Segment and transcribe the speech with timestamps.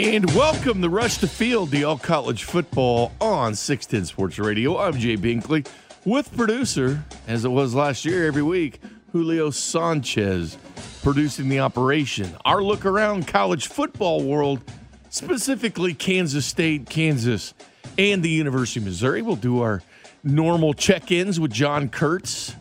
[0.00, 4.78] And welcome to Rush the Field, the All College Football on 610 Sports Radio.
[4.78, 5.66] I'm Jay Binkley
[6.04, 8.80] with producer, as it was last year every week,
[9.10, 10.56] Julio Sanchez
[11.02, 12.32] producing the operation.
[12.44, 14.62] Our look around college football world,
[15.10, 17.52] specifically Kansas State, Kansas,
[17.98, 19.20] and the University of Missouri.
[19.20, 19.82] We'll do our
[20.22, 22.54] normal check-ins with John Kurtz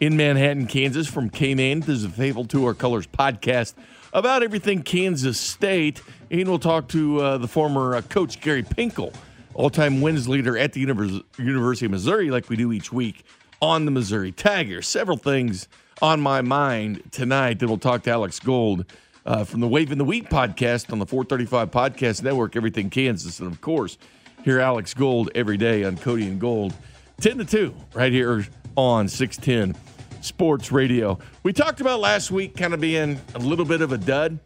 [0.00, 1.80] in Manhattan, Kansas from K-Man.
[1.80, 3.74] This is a Faithful to Our Colors podcast
[4.14, 6.00] about everything Kansas State.
[6.30, 9.14] And we'll talk to uh, the former uh, coach Gary Pinkel,
[9.54, 13.24] all-time wins leader at the Univers- University of Missouri, like we do each week
[13.62, 14.82] on the Missouri Tiger.
[14.82, 15.68] Several things
[16.02, 17.58] on my mind tonight.
[17.58, 18.84] Then we'll talk to Alex Gold
[19.24, 23.40] uh, from the Wave in the Wheat podcast on the 435 Podcast Network, Everything Kansas.
[23.40, 23.96] And of course,
[24.44, 26.74] hear Alex Gold every day on Cody and Gold,
[27.20, 29.80] 10 to 2, right here on 610
[30.20, 31.18] Sports Radio.
[31.42, 34.38] We talked about last week kind of being a little bit of a dud.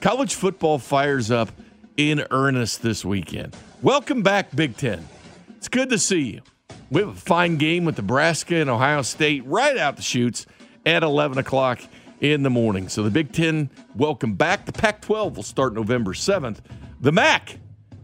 [0.00, 1.50] College football fires up
[1.98, 3.54] in earnest this weekend.
[3.82, 5.06] Welcome back, Big Ten.
[5.58, 6.40] It's good to see you.
[6.90, 10.46] We have a fine game with Nebraska and Ohio State right out the chutes
[10.86, 11.80] at 11 o'clock
[12.22, 12.88] in the morning.
[12.88, 14.64] So the Big Ten, welcome back.
[14.64, 16.60] The Pac 12 will start November 7th.
[17.02, 17.58] The MAC,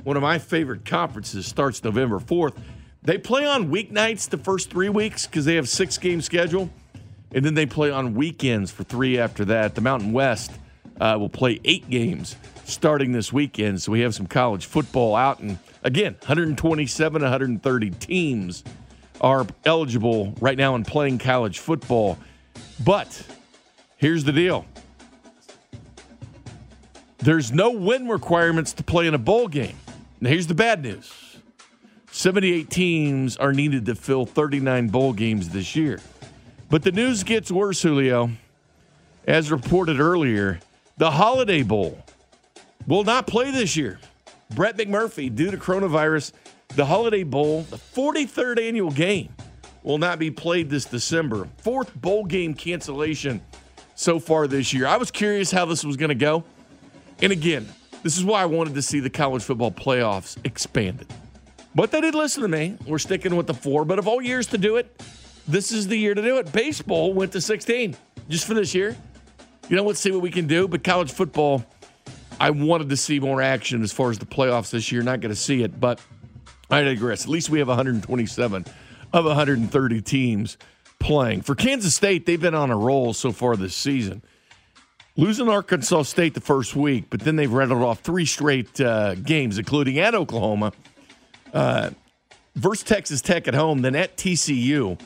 [0.05, 2.59] one of my favorite conferences, starts November 4th.
[3.05, 6.69] They play on weeknights the first three weeks because they have six game schedule,
[7.33, 9.75] and then they play on weekends for three after that.
[9.75, 10.53] The Mountain West
[11.01, 15.41] uh, will play eight games starting this weekend, so we have some college football out,
[15.41, 18.65] and again, 127, 130 teams
[19.21, 22.19] are eligible right now in playing college football.
[22.85, 23.27] But
[23.97, 24.67] here's the deal
[27.19, 29.77] there's no win requirements to play in a bowl game.
[30.21, 31.13] Now, here's the bad news
[32.11, 36.01] 78 teams are needed to fill 39 bowl games this year.
[36.69, 38.31] But the news gets worse, Julio.
[39.27, 40.61] As reported earlier,
[40.97, 41.99] the Holiday Bowl
[42.87, 43.99] will not play this year.
[44.55, 46.33] Brett McMurphy, due to coronavirus,
[46.75, 49.29] the Holiday Bowl, the 43rd annual game,
[49.83, 51.49] will not be played this December.
[51.59, 53.41] Fourth bowl game cancellation
[53.95, 54.87] so far this year.
[54.87, 56.45] I was curious how this was going to go.
[57.21, 57.69] And again,
[58.03, 61.07] this is why I wanted to see the college football playoffs expanded.
[61.75, 62.77] But they did listen to me.
[62.87, 65.03] We're sticking with the four, but of all years to do it,
[65.47, 66.51] this is the year to do it.
[66.53, 67.97] Baseball went to 16
[68.29, 68.97] just for this year.
[69.69, 70.69] You know, let's see what we can do.
[70.69, 71.65] But college football,
[72.39, 75.03] I wanted to see more action as far as the playoffs this year.
[75.03, 76.01] Not going to see it, but
[76.71, 77.25] I digress.
[77.25, 78.65] At least we have 127
[79.13, 80.57] of 130 teams
[81.01, 81.43] playing.
[81.43, 84.23] For Kansas State, they've been on a roll so far this season.
[85.17, 89.59] Losing Arkansas State the first week, but then they've rattled off three straight uh, games,
[89.59, 90.73] including at Oklahoma,
[91.55, 91.91] uh,
[92.55, 95.01] versus Texas Tech at home, then at TCU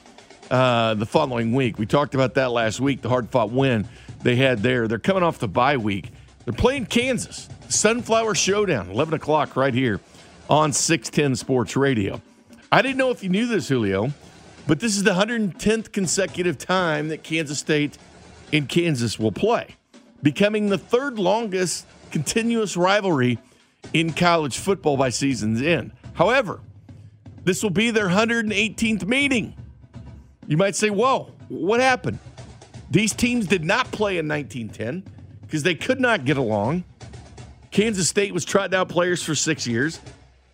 [0.50, 1.78] uh, the following week.
[1.78, 3.88] We talked about that last week, the hard fought win
[4.22, 4.88] they had there.
[4.88, 6.10] They're coming off the bye week.
[6.44, 10.00] They're playing Kansas, Sunflower Showdown, 11 o'clock right here
[10.48, 12.20] on 610 Sports Radio.
[12.72, 14.12] I didn't know if you knew this, Julio,
[14.66, 17.98] but this is the 110th consecutive time that Kansas State
[18.52, 19.76] and Kansas will play,
[20.22, 23.38] becoming the third longest continuous rivalry
[23.92, 25.92] in college football by season's end.
[26.14, 26.60] However,
[27.44, 29.54] this will be their 118th meeting.
[30.46, 32.18] You might say, whoa, what happened?
[32.90, 35.04] These teams did not play in 1910
[35.42, 36.84] because they could not get along.
[37.70, 40.00] Kansas State was trotting out players for six years.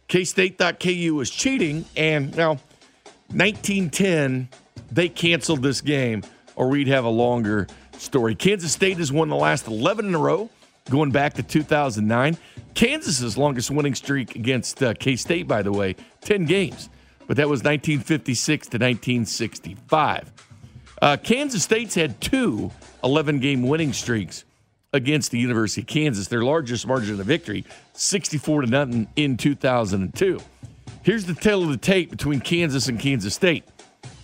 [0.09, 2.59] K State thought KU was cheating, and now
[3.31, 4.49] 1910
[4.93, 6.23] they canceled this game,
[6.55, 7.67] or we'd have a longer
[7.99, 8.35] story.
[8.35, 10.49] Kansas State has won the last 11 in a row,
[10.91, 12.37] going back to 2009.
[12.75, 16.91] Kansas's longest winning streak against uh, K State, by the way, 10 games,
[17.27, 20.33] but that was 1956 to 1965.
[21.01, 22.71] Uh, Kansas State's had two
[23.05, 24.45] 11 game winning streaks
[24.93, 30.41] against the University of Kansas, their largest margin of victory, 64 to nothing in 2002.
[31.03, 33.65] Here's the tale of the tape between Kansas and Kansas State.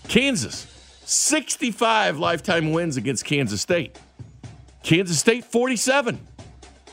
[0.09, 0.67] Kansas,
[1.05, 3.99] 65 lifetime wins against Kansas State.
[4.83, 6.19] Kansas State, 47,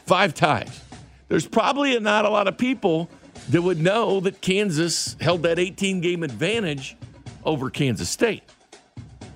[0.06, 0.84] five ties.
[1.28, 3.10] There's probably not a lot of people
[3.50, 6.96] that would know that Kansas held that 18 game advantage
[7.46, 8.44] over Kansas State.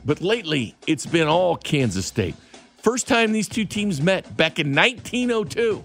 [0.06, 2.36] But lately, it's been all Kansas State.
[2.78, 5.84] First time these two teams met back in 1902.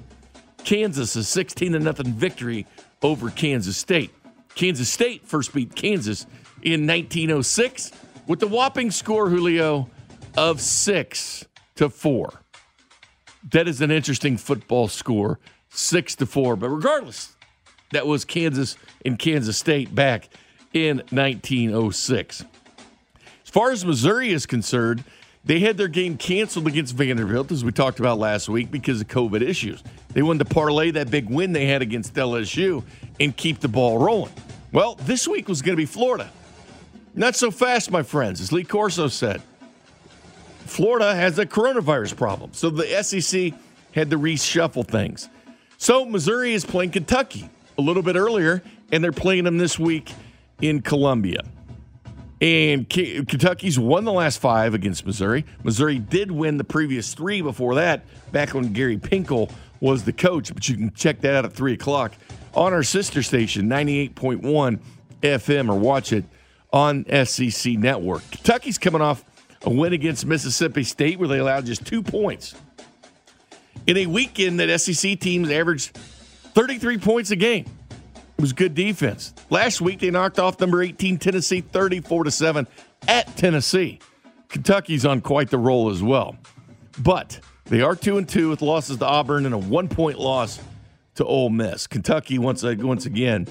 [0.64, 2.66] Kansas a 16 to nothing victory
[3.02, 4.10] over Kansas State.
[4.54, 6.26] Kansas State first beat Kansas
[6.62, 7.92] in 1906
[8.26, 9.88] with the whopping score Julio
[10.36, 12.32] of 6 to 4.
[13.52, 15.38] That is an interesting football score,
[15.70, 17.36] 6 to 4, but regardless,
[17.92, 20.28] that was Kansas and Kansas State back
[20.72, 22.44] in 1906.
[23.48, 25.02] As far as Missouri is concerned,
[25.48, 29.08] They had their game canceled against Vanderbilt, as we talked about last week, because of
[29.08, 29.82] COVID issues.
[30.12, 32.84] They wanted to parlay that big win they had against LSU
[33.18, 34.34] and keep the ball rolling.
[34.72, 36.30] Well, this week was going to be Florida.
[37.14, 39.40] Not so fast, my friends, as Lee Corso said.
[40.66, 43.54] Florida has a coronavirus problem, so the SEC
[43.92, 45.30] had to reshuffle things.
[45.78, 47.48] So Missouri is playing Kentucky
[47.78, 48.62] a little bit earlier,
[48.92, 50.12] and they're playing them this week
[50.60, 51.40] in Columbia.
[52.40, 55.44] And Kentucky's won the last five against Missouri.
[55.64, 59.50] Missouri did win the previous three before that, back when Gary Pinkel
[59.80, 60.54] was the coach.
[60.54, 62.12] But you can check that out at 3 o'clock
[62.54, 64.78] on our sister station, 98.1
[65.22, 66.24] FM, or watch it
[66.72, 68.22] on SEC Network.
[68.30, 69.24] Kentucky's coming off
[69.62, 72.54] a win against Mississippi State where they allowed just two points.
[73.86, 75.96] In a weekend that SEC teams averaged
[76.54, 77.64] 33 points a game.
[78.38, 79.34] It was good defense.
[79.50, 82.68] Last week they knocked off number 18 Tennessee 34 to 7
[83.08, 83.98] at Tennessee.
[84.48, 86.36] Kentucky's on quite the roll as well.
[87.00, 90.60] But they are 2 and 2 with losses to Auburn and a 1-point loss
[91.16, 91.88] to Ole Miss.
[91.88, 93.48] Kentucky once uh, once again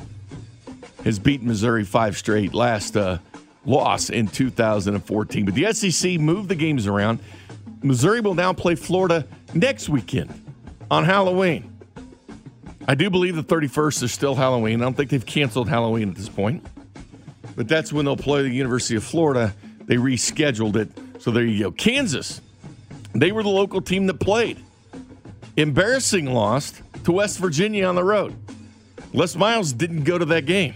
[1.04, 3.18] has beaten Missouri 5 straight last uh,
[3.66, 5.44] loss in 2014.
[5.44, 7.19] But the SEC moved the games around.
[7.83, 10.31] Missouri will now play Florida next weekend
[10.90, 11.76] on Halloween.
[12.88, 14.81] I do believe the 31st is still Halloween.
[14.81, 16.66] I don't think they've canceled Halloween at this point.
[17.56, 19.54] But that's when they'll play the University of Florida.
[19.86, 20.89] They rescheduled it.
[21.22, 21.72] So there you go.
[21.72, 22.39] Kansas,
[23.13, 24.57] they were the local team that played.
[25.57, 28.36] Embarrassing loss to West Virginia on the road.
[29.12, 30.75] Les Miles didn't go to that game.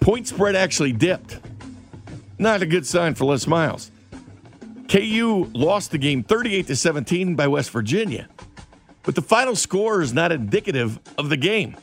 [0.00, 1.40] Point spread actually dipped.
[2.38, 3.90] Not a good sign for Les Miles.
[4.88, 8.28] KU lost the game 38 to 17 by West Virginia.
[9.02, 11.76] But the final score is not indicative of the game.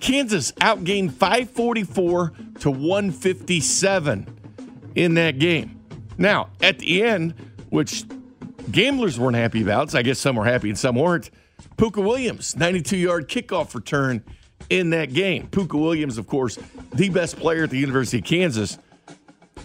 [0.00, 4.26] Kansas outgained 544 to 157
[4.94, 5.80] in that game.
[6.16, 7.34] Now, at the end,
[7.70, 8.04] which
[8.70, 11.30] gamblers weren't happy about, so I guess some were happy and some weren't,
[11.76, 14.24] Pooka Williams, 92 yard kickoff return
[14.70, 15.48] in that game.
[15.48, 16.58] Pooka Williams, of course,
[16.94, 18.78] the best player at the University of Kansas.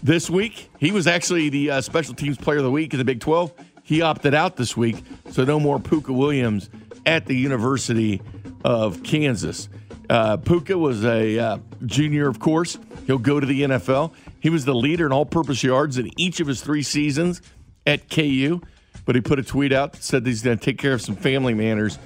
[0.02, 3.06] This week, he was actually the uh, special teams player of the week in the
[3.06, 3.54] Big 12.
[3.84, 6.70] He opted out this week, so no more Pooka Williams
[7.06, 8.22] at the University
[8.64, 9.68] of Kansas.
[10.10, 12.78] Uh, Pooka was a uh, junior, of course.
[13.06, 14.14] He'll go to the NFL.
[14.40, 17.42] He was the leader in all purpose yards in each of his three seasons
[17.86, 18.62] at KU,
[19.06, 21.18] but he put a tweet out that said he's going to take care of some
[21.18, 22.00] family matters.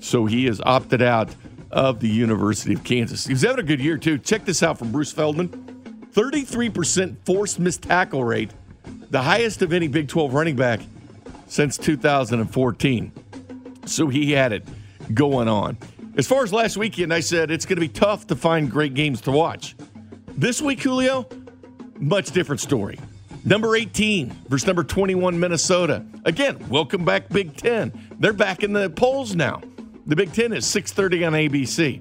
[0.00, 1.34] So he has opted out
[1.70, 3.26] of the University of Kansas.
[3.26, 4.16] He's having a good year, too.
[4.16, 5.48] Check this out from Bruce Feldman
[6.12, 8.50] 33% forced missed tackle rate,
[9.10, 10.80] the highest of any Big 12 running back
[11.50, 13.12] since 2014.
[13.84, 14.64] So he had it
[15.12, 15.76] going on.
[16.16, 18.94] As far as last weekend, I said it's going to be tough to find great
[18.94, 19.74] games to watch.
[20.28, 21.28] This week, Julio,
[21.98, 22.98] much different story.
[23.44, 26.04] Number 18 versus number 21 Minnesota.
[26.24, 28.16] Again, welcome back Big 10.
[28.20, 29.60] They're back in the polls now.
[30.06, 32.00] The Big 10 is 6:30 on ABC.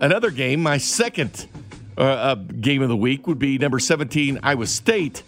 [0.00, 1.48] Another game, my second
[1.96, 5.22] uh, uh, game of the week would be number 17 Iowa State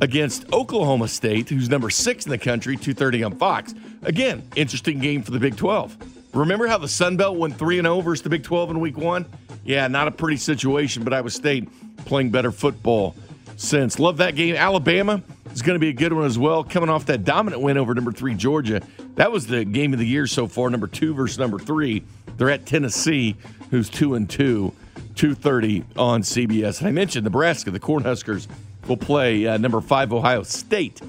[0.00, 3.74] against Oklahoma State, who's number 6 in the country, 2:30 on Fox.
[4.02, 5.96] Again, interesting game for the Big 12.
[6.32, 9.26] Remember how the Sun Belt went 3 0 versus the Big 12 in week one?
[9.64, 11.68] Yeah, not a pretty situation, but Iowa State
[12.04, 13.14] playing better football
[13.56, 13.98] since.
[13.98, 14.56] Love that game.
[14.56, 17.78] Alabama is going to be a good one as well, coming off that dominant win
[17.78, 18.82] over number three, Georgia.
[19.14, 22.02] That was the game of the year so far, number two versus number three.
[22.36, 23.36] They're at Tennessee,
[23.70, 24.72] who's 2 and 2,
[25.14, 26.80] 2.30 on CBS.
[26.80, 28.48] And I mentioned Nebraska, the Cornhuskers
[28.88, 31.00] will play uh, number five, Ohio State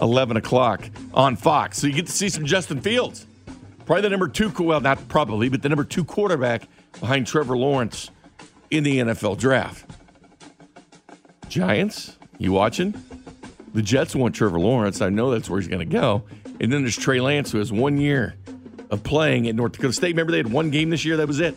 [0.00, 1.78] 11 o'clock on Fox.
[1.78, 3.26] So you get to see some Justin Fields.
[3.84, 6.62] Probably the number two, well, not probably, but the number two quarterback
[7.00, 8.10] behind Trevor Lawrence
[8.70, 9.90] in the NFL draft.
[11.48, 12.94] Giants, you watching?
[13.74, 15.00] The Jets want Trevor Lawrence.
[15.00, 16.24] I know that's where he's going to go.
[16.60, 18.36] And then there's Trey Lance, who has one year
[18.90, 20.08] of playing at North Dakota State.
[20.08, 21.56] Remember, they had one game this year, that was it.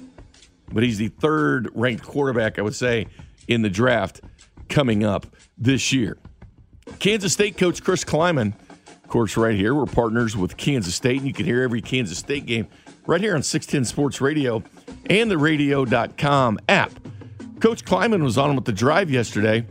[0.71, 3.07] But he's the third ranked quarterback, I would say,
[3.47, 4.21] in the draft
[4.73, 6.17] coming up this year.
[6.97, 8.53] Kansas State coach Chris Klieman,
[8.89, 9.75] of course, right here.
[9.75, 12.67] We're partners with Kansas State, and you can hear every Kansas State game
[13.05, 14.63] right here on 610 Sports Radio
[15.05, 16.91] and the radio.com app.
[17.59, 19.63] Coach Klieman was on with the drive yesterday,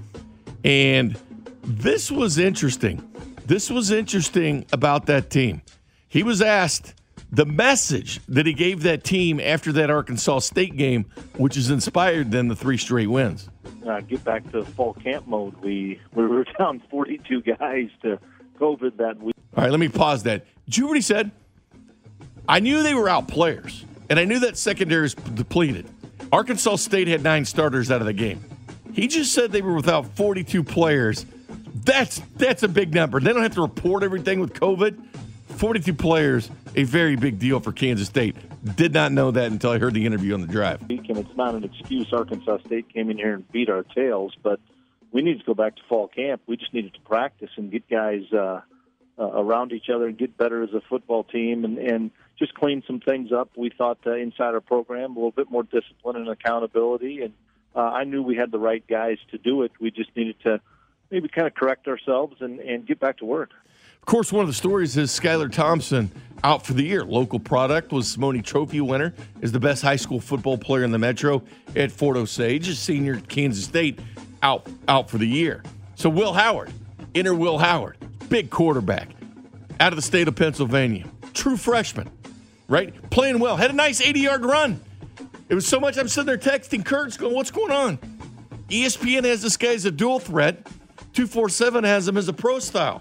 [0.65, 1.19] and
[1.65, 3.03] this was interesting.
[3.45, 5.63] This was interesting about that team.
[6.09, 6.95] He was asked
[7.33, 12.31] the message that he gave that team after that Arkansas State game, which has inspired
[12.31, 13.49] them the three straight wins
[13.87, 15.55] uh, get back to fall camp mode.
[15.63, 18.19] We we were down 42 guys to
[18.59, 19.35] COVID that week.
[19.57, 20.47] All right, let me pause that.
[20.67, 21.31] Did you hear what he said?
[22.49, 25.87] I knew they were out players, and I knew that secondary is depleted.
[26.33, 28.43] Arkansas State had nine starters out of the game.
[28.93, 31.25] He just said they were without 42 players
[31.85, 33.21] That's that's a big number.
[33.21, 34.99] They don't have to report everything with COVID.
[35.49, 38.37] 42 players, a very big deal for Kansas State.
[38.77, 40.83] Did not know that until I heard the interview on the drive.
[40.89, 42.13] And it's not an excuse.
[42.13, 44.61] Arkansas State came in here and beat our tails, but
[45.11, 46.43] we need to go back to fall camp.
[46.47, 48.63] We just needed to practice and get guys uh,
[49.19, 52.83] uh, around each other and get better as a football team and, and just clean
[52.87, 53.51] some things up.
[53.57, 57.35] We thought uh, inside our program a little bit more discipline and accountability, and
[57.75, 59.73] uh, I knew we had the right guys to do it.
[59.81, 60.61] We just needed to
[61.11, 63.51] maybe kind of correct ourselves and, and get back to work.
[64.03, 66.11] Of course, one of the stories is Skylar Thompson
[66.43, 67.05] out for the year.
[67.05, 70.99] Local product was Simone Trophy winner, is the best high school football player in the
[70.99, 71.41] Metro
[71.77, 74.01] at Fort Osage, a senior at Kansas State,
[74.43, 75.63] out out for the year.
[75.95, 76.73] So Will Howard,
[77.15, 77.97] inner Will Howard,
[78.29, 79.09] big quarterback,
[79.79, 82.11] out of the state of Pennsylvania, true freshman,
[82.67, 82.93] right?
[83.11, 84.81] Playing well, had a nice 80 yard run.
[85.49, 87.99] It was so much I'm sitting there texting Kurtz going, What's going on?
[88.69, 90.67] ESPN has this guy as a dual threat.
[91.13, 93.01] 247 has him as a pro style.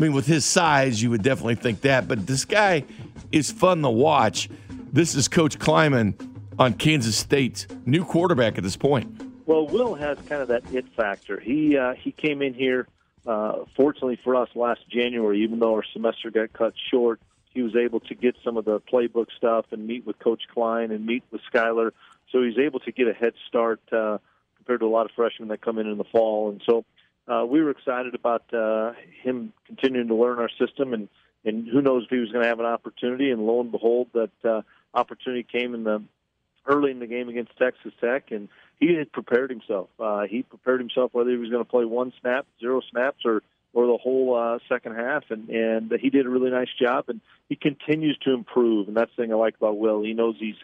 [0.00, 2.08] I mean, with his size, you would definitely think that.
[2.08, 2.84] But this guy
[3.32, 4.48] is fun to watch.
[4.90, 6.14] This is Coach Klieman
[6.58, 9.14] on Kansas State's new quarterback at this point.
[9.44, 11.38] Well, Will has kind of that it factor.
[11.38, 12.88] He uh, he came in here,
[13.26, 15.42] uh, fortunately for us, last January.
[15.42, 18.80] Even though our semester got cut short, he was able to get some of the
[18.80, 21.90] playbook stuff and meet with Coach Klein and meet with Skylar.
[22.30, 24.16] So he's able to get a head start uh,
[24.56, 26.48] compared to a lot of freshmen that come in in the fall.
[26.48, 26.86] And so
[27.28, 31.08] uh, we were excited about uh, him continuing to learn our system, and
[31.44, 33.30] and who knows if he was going to have an opportunity.
[33.30, 34.62] And lo and behold, that uh,
[34.94, 36.02] opportunity came in the
[36.66, 38.48] early in the game against Texas Tech, and
[38.78, 39.88] he had prepared himself.
[39.98, 43.42] Uh, he prepared himself whether he was going to play one snap, zero snaps, or
[43.72, 47.20] or the whole uh, second half, and and he did a really nice job, and
[47.48, 50.02] he continues to improve, and that's the thing I like about Will.
[50.02, 50.56] He knows he's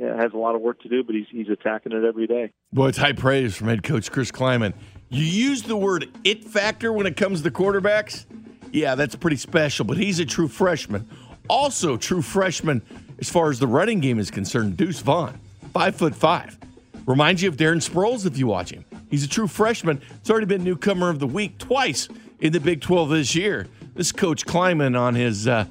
[0.00, 2.52] has a lot of work to do, but he's he's attacking it every day.
[2.72, 4.74] Boy, it's high praise from head coach Chris Klieman.
[5.08, 8.26] You use the word it factor when it comes to quarterbacks.
[8.72, 11.08] Yeah, that's pretty special, but he's a true freshman.
[11.48, 12.82] Also, true freshman
[13.20, 15.38] as far as the running game is concerned, Deuce Vaughn,
[15.72, 16.58] five foot five.
[17.06, 18.84] Reminds you of Darren Sproles if you watch him.
[19.10, 20.00] He's a true freshman.
[20.16, 22.08] It's already been newcomer of the week twice
[22.40, 23.66] in the Big 12 this year.
[23.94, 25.66] This coach Klieman on his uh,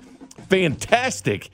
[0.48, 1.50] fantastic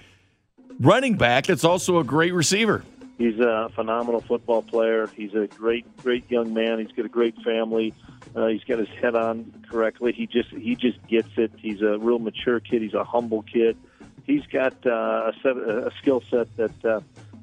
[0.79, 2.83] running back that's also a great receiver.
[3.17, 5.07] He's a phenomenal football player.
[5.07, 6.79] He's a great, great young man.
[6.79, 7.93] He's got a great family.
[8.33, 10.13] Uh, he's got his head on correctly.
[10.13, 11.51] He just, he just gets it.
[11.57, 12.81] He's a real mature kid.
[12.81, 13.77] He's a humble kid.
[14.25, 17.01] He's got uh, a, set, a skill set that uh,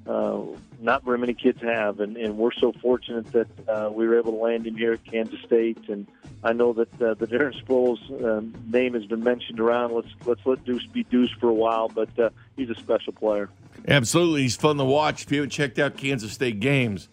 [0.09, 0.43] uh,
[0.81, 4.33] not very many kids have, and, and we're so fortunate that uh, we were able
[4.33, 5.89] to land him here at Kansas State.
[5.89, 6.07] And
[6.45, 9.95] I know that uh, the Darren Sproles um, name has been mentioned around.
[9.95, 13.49] Let's let's let Deuce be Deuce for a while, but uh, he's a special player.
[13.89, 15.25] Absolutely, he's fun to watch.
[15.25, 17.09] If you haven't checked out Kansas State games,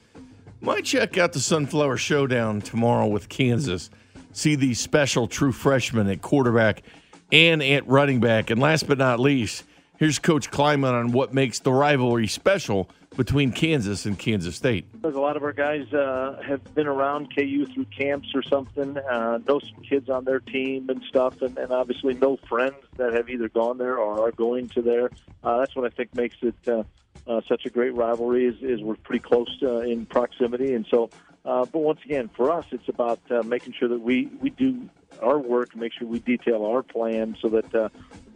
[0.61, 3.89] might check out the Sunflower Showdown tomorrow with Kansas.
[4.33, 6.83] See these special true freshmen at quarterback
[7.31, 8.49] and at running back.
[8.49, 9.63] And last but not least,
[10.03, 14.85] here's Coach Klieman on what makes the rivalry special between Kansas and Kansas State.
[15.01, 19.39] A lot of our guys uh, have been around KU through camps or something, uh,
[19.47, 23.29] know some kids on their team and stuff, and, and obviously no friends that have
[23.29, 25.09] either gone there or are going to there.
[25.41, 26.83] Uh, that's what I think makes it uh,
[27.25, 31.09] uh, such a great rivalry is, is we're pretty close uh, in proximity, and so.
[31.45, 34.89] Uh, but once again, for us, it's about uh, making sure that we, we do
[35.23, 37.89] our work, and make sure we detail our plan so that uh,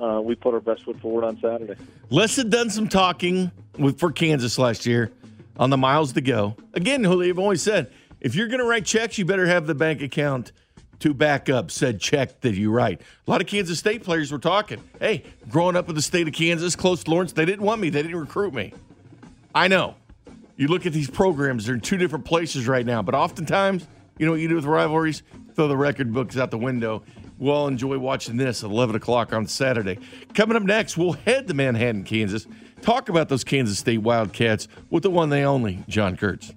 [0.03, 1.75] uh, we put our best foot forward on Saturday.
[2.09, 5.11] Les had done some talking with for Kansas last year
[5.57, 6.55] on the miles to go.
[6.73, 7.91] Again, they've always said
[8.21, 10.51] if you're going to write checks, you better have the bank account
[10.99, 13.01] to back up said check that you write.
[13.27, 14.81] A lot of Kansas State players were talking.
[14.99, 17.89] Hey, growing up in the state of Kansas, close to Lawrence, they didn't want me.
[17.89, 18.73] They didn't recruit me.
[19.53, 19.95] I know.
[20.55, 23.03] You look at these programs; they're in two different places right now.
[23.03, 25.21] But oftentimes, you know what you do with rivalries?
[25.57, 27.03] Throw the record books out the window
[27.39, 29.99] We'll enjoy watching this at 11 o'clock on Saturday.
[30.33, 32.47] Coming up next, we'll head to Manhattan, Kansas,
[32.81, 36.51] talk about those Kansas State Wildcats with the one they only, John Kurtz.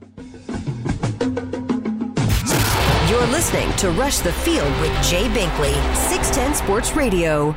[3.10, 7.56] You're listening to Rush the Field with Jay Binkley, 610 Sports Radio.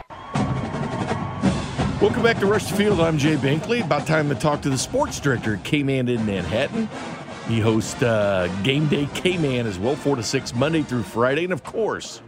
[2.02, 3.00] Welcome back to Rush the Field.
[3.00, 3.86] I'm Jay Binkley.
[3.86, 6.90] About time to talk to the sports director at K-Man in Manhattan.
[7.48, 11.44] He hosts uh, Game Day K-Man as well, 4 to 6, Monday through Friday.
[11.44, 12.22] And of course,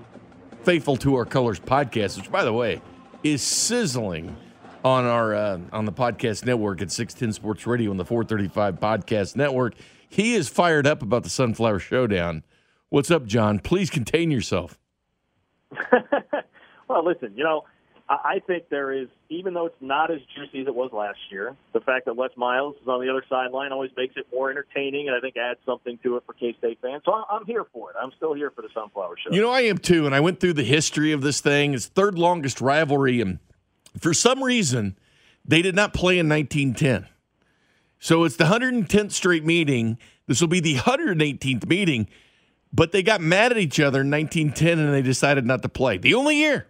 [0.64, 2.82] faithful to our colors podcast, which by the way
[3.24, 4.36] is sizzling
[4.84, 9.36] on our uh, on the podcast network at 610 Sports Radio and the 435 Podcast
[9.36, 9.74] Network.
[10.08, 12.44] He is fired up about the Sunflower Showdown.
[12.90, 13.60] What's up, John?
[13.60, 14.78] Please contain yourself.
[16.88, 17.64] well, listen, you know,
[18.08, 21.56] I think there is, even though it's not as juicy as it was last year,
[21.74, 25.08] the fact that Les Miles is on the other sideline always makes it more entertaining,
[25.08, 27.02] and I think adds something to it for K State fans.
[27.04, 27.96] So I'm here for it.
[28.00, 29.34] I'm still here for the Sunflower Show.
[29.34, 31.74] You know, I am too, and I went through the history of this thing.
[31.74, 33.40] It's third longest rivalry, and
[34.00, 34.96] for some reason,
[35.44, 37.08] they did not play in 1910.
[37.98, 39.98] So it's the 110th straight meeting.
[40.28, 42.08] This will be the 118th meeting,
[42.72, 45.98] but they got mad at each other in 1910 and they decided not to play.
[45.98, 46.68] The only year.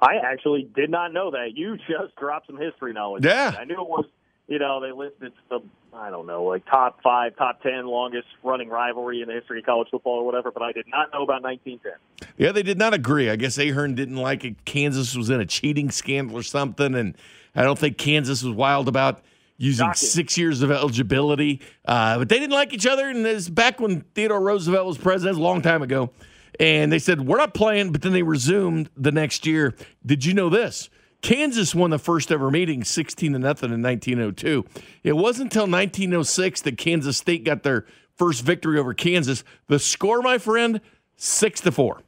[0.00, 1.56] I actually did not know that.
[1.56, 3.24] You just dropped some history knowledge.
[3.24, 3.54] Yeah.
[3.58, 4.06] I knew it was,
[4.48, 5.60] you know, they listed the,
[5.94, 9.66] I don't know, like top five, top 10 longest running rivalry in the history of
[9.66, 11.92] college football or whatever, but I did not know about 1910.
[12.36, 13.30] Yeah, they did not agree.
[13.30, 14.64] I guess Ahern didn't like it.
[14.64, 17.16] Kansas was in a cheating scandal or something, and
[17.54, 19.22] I don't think Kansas was wild about
[19.60, 20.08] using Shocking.
[20.08, 21.60] six years of eligibility.
[21.84, 25.38] Uh, but they didn't like each other, and this back when Theodore Roosevelt was president,
[25.38, 26.10] a long time ago.
[26.58, 29.74] And they said, We're not playing, but then they resumed the next year.
[30.04, 30.90] Did you know this?
[31.22, 34.64] Kansas won the first ever meeting 16 to nothing in 1902.
[35.04, 37.84] It wasn't until 1906 that Kansas State got their
[38.16, 39.44] first victory over Kansas.
[39.68, 40.80] The score, my friend,
[41.16, 42.02] 6 to 4.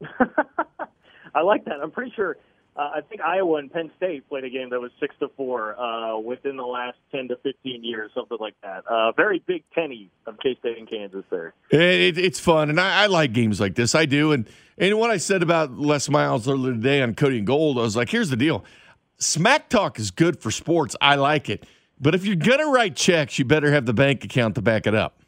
[1.34, 1.80] I like that.
[1.82, 2.38] I'm pretty sure.
[2.74, 5.78] Uh, I think Iowa and Penn State played a game that was six to four
[5.78, 8.84] uh, within the last ten to fifteen years, something like that.
[8.86, 11.52] Uh, very big tenny of K State and Kansas there.
[11.68, 13.94] It, it's fun, and I, I, like games like this.
[13.94, 14.48] I do, and
[14.78, 17.94] and what I said about Les Miles earlier today on Cody and Gold, I was
[17.94, 18.64] like, here's the deal:
[19.18, 20.96] smack talk is good for sports.
[20.98, 21.66] I like it,
[22.00, 24.94] but if you're gonna write checks, you better have the bank account to back it
[24.94, 25.20] up.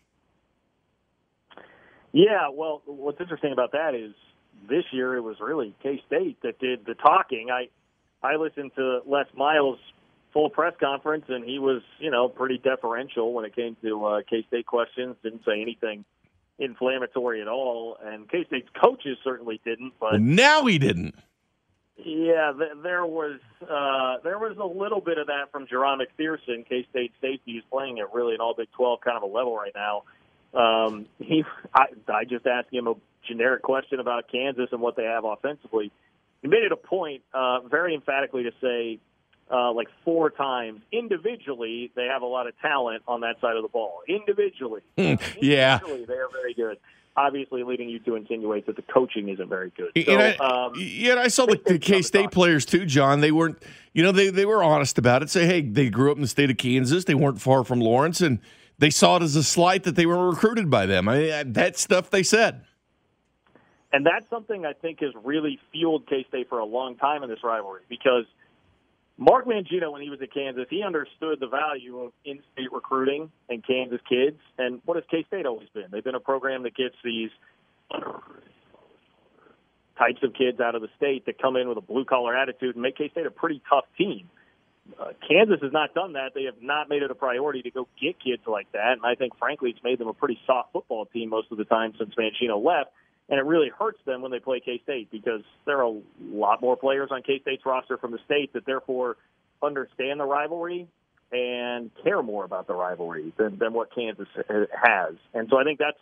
[2.12, 4.14] Yeah, well, what's interesting about that is
[4.68, 7.49] this year it was really K State that did the talking.
[7.50, 7.68] I
[8.23, 9.78] I listened to Les Miles'
[10.33, 14.23] full press conference, and he was you know pretty deferential when it came to uh,
[14.28, 15.16] K State questions.
[15.23, 16.04] Didn't say anything
[16.59, 19.94] inflammatory at all, and K State's coaches certainly didn't.
[19.99, 21.14] But now he didn't.
[21.97, 26.68] Yeah, th- there was uh, there was a little bit of that from Jahron McPherson.
[26.68, 29.56] K State safety is playing at really an All Big Twelve kind of a level
[29.56, 30.02] right now.
[30.54, 31.44] Um, he,
[31.75, 32.94] I, I just asked him a
[33.26, 35.90] generic question about Kansas and what they have offensively.
[36.43, 38.98] He made it a point, uh, very emphatically, to say,
[39.51, 43.62] uh, like four times individually, they have a lot of talent on that side of
[43.62, 44.01] the ball.
[44.09, 46.79] Individually, uh, yeah, individually, they are very good.
[47.16, 49.92] Obviously, leading you to insinuate that the coaching isn't very good.
[49.96, 53.20] So, and I, um, yeah, I saw the, the K State players too, John.
[53.20, 55.31] They weren't, you know, they they were honest about it.
[55.31, 57.05] Say, hey, they grew up in the state of Kansas.
[57.05, 58.40] They weren't far from Lawrence, and
[58.79, 61.09] they saw it as a slight that they were recruited by them.
[61.09, 62.64] I mean, that stuff they said.
[63.94, 67.30] And that's something I think has really fueled K State for a long time in
[67.30, 68.24] this rivalry because
[69.16, 73.30] Mark Mangino, when he was at Kansas, he understood the value of in state recruiting
[73.48, 74.40] and Kansas kids.
[74.59, 75.85] And what has K State always been?
[75.92, 77.30] They've been a program that gets these
[79.96, 82.74] types of kids out of the state that come in with a blue collar attitude
[82.74, 84.28] and make K State a pretty tough team.
[84.98, 86.33] Uh, Kansas has not done that.
[86.35, 88.94] They have not made it a priority to go get kids like that.
[88.94, 91.64] And I think, frankly, it's made them a pretty soft football team most of the
[91.64, 92.90] time since Mangino left.
[93.28, 96.60] And it really hurts them when they play K State because there are a lot
[96.60, 99.16] more players on K State's roster from the state that therefore
[99.62, 100.87] understand the rivalry
[101.32, 105.14] and care more about the rivalry than, than what Kansas has.
[105.32, 105.98] And so I think that's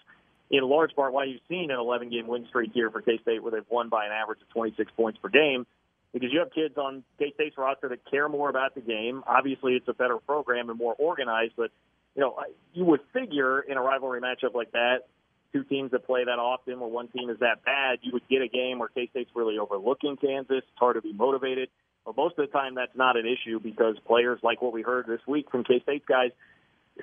[0.51, 3.43] in large part why you've seen an 11 game win streak here for K State
[3.43, 5.67] where they've won by an average of 26 points per game
[6.13, 9.23] because you have kids on K State's roster that care more about the game.
[9.27, 11.71] Obviously, it's a better program and more organized, but
[12.15, 12.37] you know,
[12.75, 15.05] you would figure in a rivalry matchup like that,
[15.53, 18.43] two teams that play that often, where one team is that bad, you would get
[18.43, 20.59] a game where K State's really overlooking Kansas.
[20.59, 21.69] It's hard to be motivated.
[22.05, 25.07] But most of the time, that's not an issue because players, like what we heard
[25.07, 26.31] this week from K State's guys,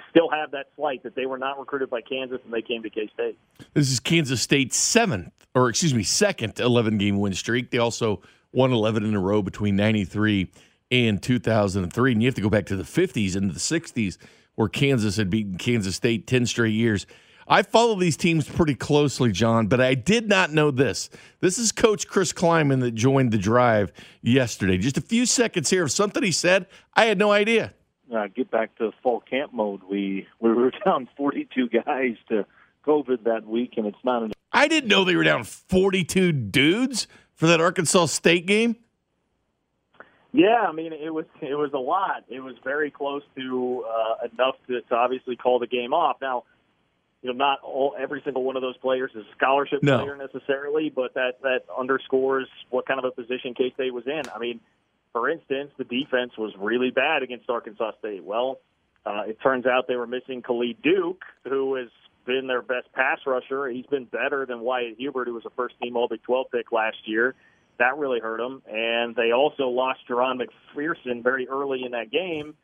[0.09, 2.89] still have that slight that they were not recruited by Kansas and they came to
[2.89, 3.37] K State.
[3.73, 7.71] This is Kansas State's seventh, or excuse me, second 11 game win streak.
[7.71, 10.51] They also won 11 in a row between 93
[10.91, 12.11] and 2003.
[12.11, 14.17] And you have to go back to the 50s and the 60s
[14.55, 17.05] where Kansas had beaten Kansas State 10 straight years.
[17.51, 21.09] I follow these teams pretty closely, John, but I did not know this.
[21.39, 24.77] This is Coach Chris Klieman that joined the drive yesterday.
[24.77, 26.67] Just a few seconds here of something he said.
[26.93, 27.73] I had no idea.
[28.15, 29.81] Uh, get back to fall camp mode.
[29.89, 32.45] We we were down 42 guys to
[32.85, 34.23] COVID that week, and it's not.
[34.23, 38.75] An- I didn't know they were down 42 dudes for that Arkansas State game.
[40.31, 42.25] Yeah, I mean it was it was a lot.
[42.29, 46.17] It was very close to uh, enough to, to obviously call the game off.
[46.21, 46.43] Now,
[47.21, 49.97] you know, not all every single one of those players is a scholarship no.
[49.99, 54.21] player necessarily, but that that underscores what kind of a position K State was in.
[54.33, 54.59] I mean,
[55.11, 58.23] for instance, the defense was really bad against Arkansas State.
[58.23, 58.59] Well,
[59.05, 61.89] uh, it turns out they were missing Khalid Duke, who has
[62.25, 63.67] been their best pass rusher.
[63.67, 66.71] He's been better than Wyatt Hubert, who was a first team All Big 12 pick
[66.71, 67.35] last year.
[67.79, 68.61] that really hurt them.
[68.67, 72.55] And they also lost Jahron McPherson very early in that game,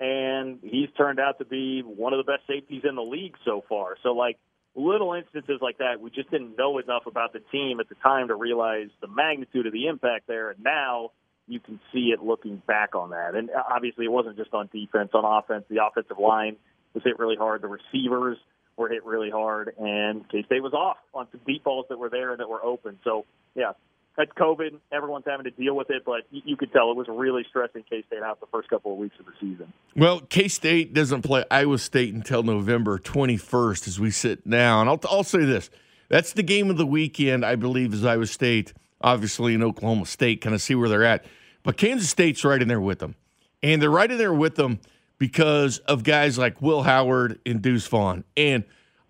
[0.00, 3.62] and he's turned out to be one of the best safeties in the league so
[3.68, 3.96] far.
[4.02, 4.38] So, like,
[4.74, 8.28] little instances like that, we just didn't know enough about the team at the time
[8.28, 10.50] to realize the magnitude of the impact there.
[10.50, 11.12] And now
[11.46, 13.34] you can see it looking back on that.
[13.34, 15.64] And uh, obviously, it wasn't just on defense, on offense.
[15.68, 16.56] The offensive line
[16.92, 17.62] was hit really hard.
[17.62, 18.38] The receivers
[18.76, 22.10] were hit really hard, and K State was off on some deep balls that were
[22.10, 22.98] there and that were open.
[23.04, 23.72] So, yeah,
[24.16, 24.78] that's COVID.
[24.92, 28.04] Everyone's having to deal with it, but you could tell it was really stressing K
[28.06, 29.72] State out the first couple of weeks of the season.
[29.96, 34.80] Well, K State doesn't play Iowa State until November 21st as we sit now.
[34.80, 35.70] And I'll, I'll say this
[36.08, 40.40] that's the game of the weekend, I believe, is Iowa State, obviously, in Oklahoma State,
[40.40, 41.24] kind of see where they're at.
[41.62, 43.16] But Kansas State's right in there with them.
[43.62, 44.80] And they're right in there with them
[45.18, 48.24] because of guys like Will Howard and Deuce Vaughn.
[48.36, 48.64] And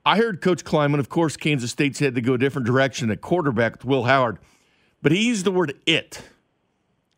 [0.06, 3.20] I heard Coach Klieman, of course, Kansas State's had to go a different direction at
[3.20, 4.38] quarterback with Will Howard.
[5.04, 6.22] But he used the word it,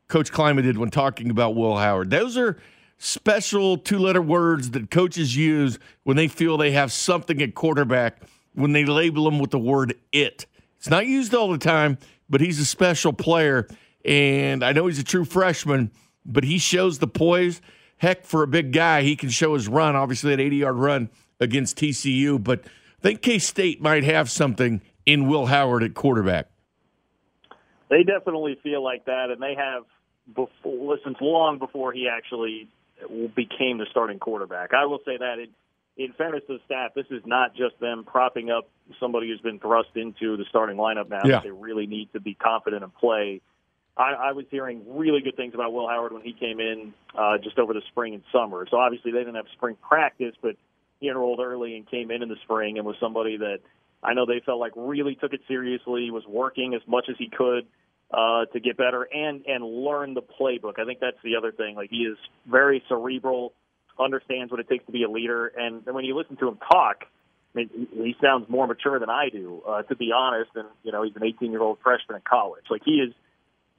[0.08, 2.10] Coach Klieman did when talking about Will Howard.
[2.10, 2.58] Those are
[2.98, 8.22] special two letter words that coaches use when they feel they have something at quarterback
[8.54, 10.46] when they label them with the word it.
[10.78, 11.96] It's not used all the time,
[12.28, 13.68] but he's a special player.
[14.04, 15.92] And I know he's a true freshman,
[16.24, 17.60] but he shows the poise.
[17.98, 21.08] Heck, for a big guy, he can show his run, obviously, that 80 yard run
[21.38, 22.42] against TCU.
[22.42, 26.48] But I think K State might have something in Will Howard at quarterback.
[27.88, 29.84] They definitely feel like that, and they have
[30.34, 32.68] before since long before he actually
[33.34, 34.72] became the starting quarterback.
[34.74, 35.48] I will say that in,
[35.96, 38.68] in fairness to the staff, this is not just them propping up
[38.98, 41.22] somebody who's been thrust into the starting lineup now.
[41.24, 41.40] Yeah.
[41.40, 43.40] They really need to be confident and play.
[43.96, 47.38] I, I was hearing really good things about Will Howard when he came in uh,
[47.38, 48.66] just over the spring and summer.
[48.70, 50.56] So obviously they didn't have spring practice, but
[51.00, 53.60] he enrolled early and came in in the spring and was somebody that
[54.02, 57.28] I know they felt like really took it seriously, was working as much as he
[57.28, 57.66] could
[58.10, 60.78] uh, to get better and and learn the playbook.
[60.78, 61.74] I think that's the other thing.
[61.74, 62.16] Like he is
[62.48, 63.52] very cerebral,
[63.98, 66.58] understands what it takes to be a leader, and, and when you listen to him
[66.70, 67.04] talk,
[67.54, 70.50] I mean, he sounds more mature than I do, uh, to be honest.
[70.54, 72.64] And you know, he's an 18 year old freshman in college.
[72.70, 73.14] Like he is.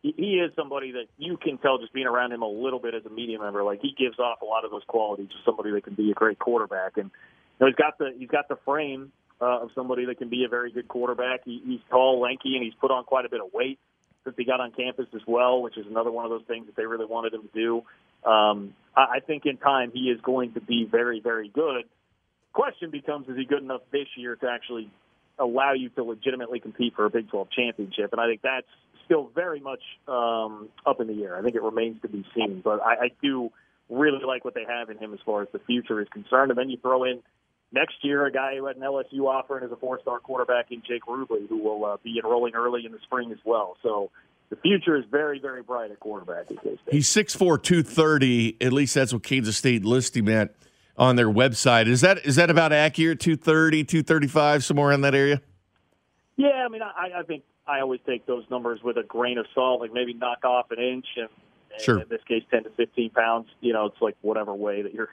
[0.03, 3.03] He is somebody that you can tell just being around him a little bit as
[3.05, 3.63] a media member.
[3.63, 6.13] Like he gives off a lot of those qualities of somebody that can be a
[6.13, 10.05] great quarterback, and you know, he's got the he's got the frame uh, of somebody
[10.05, 11.41] that can be a very good quarterback.
[11.45, 13.79] He, he's tall, lanky, and he's put on quite a bit of weight
[14.23, 16.75] since he got on campus as well, which is another one of those things that
[16.75, 18.29] they really wanted him to do.
[18.29, 21.85] Um, I, I think in time he is going to be very, very good.
[22.53, 24.89] Question becomes: Is he good enough this year to actually
[25.39, 28.11] allow you to legitimately compete for a Big 12 championship?
[28.11, 28.67] And I think that's
[29.05, 31.37] still very much um, up in the air.
[31.37, 32.61] I think it remains to be seen.
[32.63, 33.51] But I, I do
[33.89, 36.51] really like what they have in him as far as the future is concerned.
[36.51, 37.21] And then you throw in
[37.71, 40.81] next year a guy who had an LSU offer and is a four-star quarterback in
[40.87, 43.77] Jake Rubley, who will uh, be enrolling early in the spring as well.
[43.83, 44.09] So
[44.49, 46.79] the future is very, very bright at quarterback at K-State.
[46.89, 48.57] He's 6'4", 230.
[48.61, 50.55] At least that's what Kansas State listed him at
[50.97, 51.87] on their website.
[51.87, 53.19] Is that is that about accurate?
[53.19, 55.41] 230, 235, somewhere in that area?
[56.37, 59.45] Yeah, I mean, I, I think I always take those numbers with a grain of
[59.53, 61.29] salt, like maybe knock off an inch, and,
[61.73, 61.99] and Sure.
[61.99, 63.47] in this case, ten to fifteen pounds.
[63.59, 65.09] You know, it's like whatever way that you're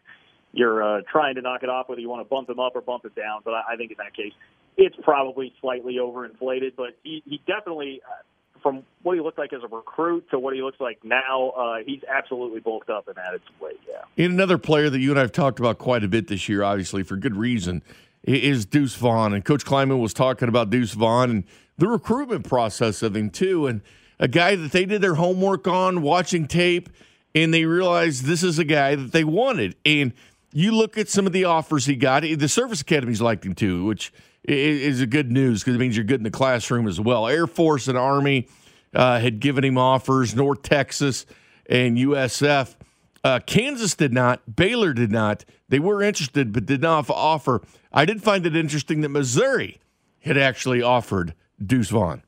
[0.54, 2.80] you're uh, trying to knock it off, whether you want to bump him up or
[2.80, 3.40] bump it down.
[3.44, 4.32] But I, I think in that case,
[4.76, 6.76] it's probably slightly overinflated.
[6.76, 8.22] But he, he definitely, uh,
[8.62, 11.76] from what he looked like as a recruit to what he looks like now, uh,
[11.84, 13.80] he's absolutely bulked up and added some weight.
[13.88, 14.24] Yeah.
[14.24, 16.62] And another player that you and I have talked about quite a bit this year,
[16.62, 17.82] obviously for good reason,
[18.22, 19.34] is Deuce Vaughn.
[19.34, 21.44] And Coach Klieman was talking about Deuce Vaughn and
[21.76, 23.82] the recruitment process of him too, and
[24.20, 26.88] a guy that they did their homework on, watching tape,
[27.34, 29.74] and they realized this is a guy that they wanted.
[29.84, 30.12] And
[30.54, 32.22] you look at some of the offers he got.
[32.22, 34.12] The service academies liked him too, which
[34.44, 37.26] is a good news because it means you're good in the classroom as well.
[37.26, 38.48] Air Force and Army
[38.94, 40.34] uh, had given him offers.
[40.34, 41.26] North Texas
[41.68, 42.76] and USF.
[43.24, 44.54] Uh, Kansas did not.
[44.54, 45.44] Baylor did not.
[45.70, 47.62] They were interested, but did not offer.
[47.92, 49.80] I did find it interesting that Missouri
[50.20, 52.22] had actually offered Deuce Vaughn.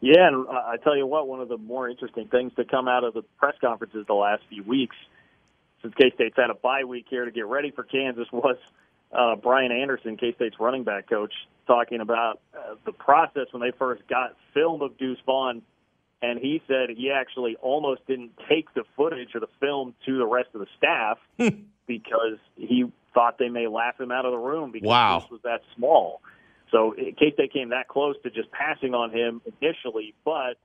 [0.00, 2.86] Yeah, and uh, I tell you what, one of the more interesting things to come
[2.86, 4.94] out of the press conferences the last few weeks,
[5.86, 8.56] since K State's had a bye week here to get ready for Kansas, was
[9.12, 11.32] uh, Brian Anderson, K State's running back coach,
[11.66, 15.62] talking about uh, the process when they first got film of Deuce Vaughn.
[16.22, 20.26] And he said he actually almost didn't take the footage or the film to the
[20.26, 21.18] rest of the staff
[21.86, 25.20] because he thought they may laugh him out of the room because Wow.
[25.20, 26.22] Deuce was that small.
[26.72, 30.56] So K State came that close to just passing on him initially, but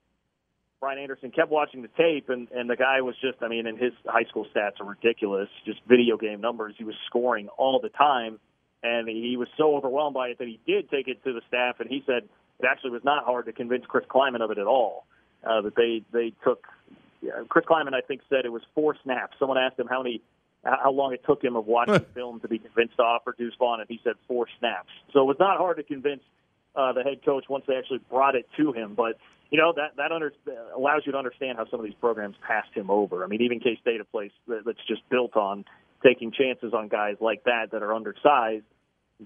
[0.82, 3.78] Brian Anderson kept watching the tape, and and the guy was just, I mean, and
[3.78, 6.74] his high school stats are ridiculous, just video game numbers.
[6.76, 8.40] He was scoring all the time,
[8.82, 11.76] and he was so overwhelmed by it that he did take it to the staff,
[11.78, 12.24] and he said
[12.58, 15.06] it actually was not hard to convince Chris Klieman of it at all.
[15.44, 16.66] Uh, that they they took
[17.20, 19.36] yeah, Chris Klieman, I think, said it was four snaps.
[19.38, 20.20] Someone asked him how many
[20.64, 23.78] how long it took him of watching film to be convinced to offer Deuce Vaughn,
[23.78, 24.90] and he said four snaps.
[25.12, 26.22] So it was not hard to convince
[26.74, 28.94] uh, the head coach once they actually brought it to him.
[28.96, 29.16] But
[29.52, 30.32] you know that that under,
[30.74, 33.22] allows you to understand how some of these programs passed him over.
[33.22, 35.66] I mean, even K State, a place that's just built on
[36.02, 38.64] taking chances on guys like that that are undersized,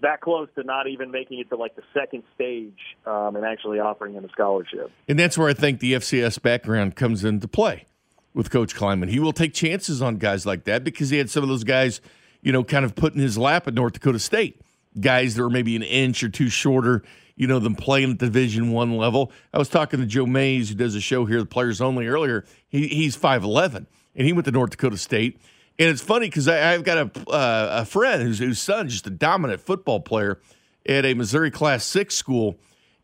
[0.02, 3.78] that close to not even making it to like the second stage um, and actually
[3.78, 4.90] offering him a scholarship.
[5.08, 7.86] And that's where I think the FCS background comes into play
[8.34, 9.08] with Coach Klieman.
[9.08, 12.00] He will take chances on guys like that because he had some of those guys,
[12.42, 14.60] you know, kind of put in his lap at North Dakota State.
[14.98, 17.02] Guys that are maybe an inch or two shorter,
[17.36, 19.30] you know, them playing at Division One level.
[19.52, 22.44] I was talking to Joe Mays, who does a show here, the Players Only, earlier.
[22.68, 25.38] He, he's five eleven, and he went to North Dakota State.
[25.78, 29.10] And it's funny because I've got a, uh, a friend whose, whose son's just a
[29.10, 30.40] dominant football player
[30.88, 32.58] at a Missouri Class Six school,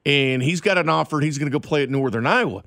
[0.07, 1.17] and he's got an offer.
[1.17, 2.65] And he's going to go play at Northern Iowa.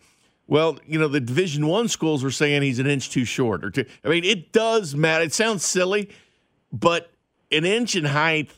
[0.47, 3.71] Well, you know, the Division One schools were saying he's an inch too short or
[3.71, 3.85] two.
[4.03, 5.23] I mean, it does matter.
[5.23, 6.11] It sounds silly,
[6.71, 7.09] but
[7.51, 8.51] an inch in height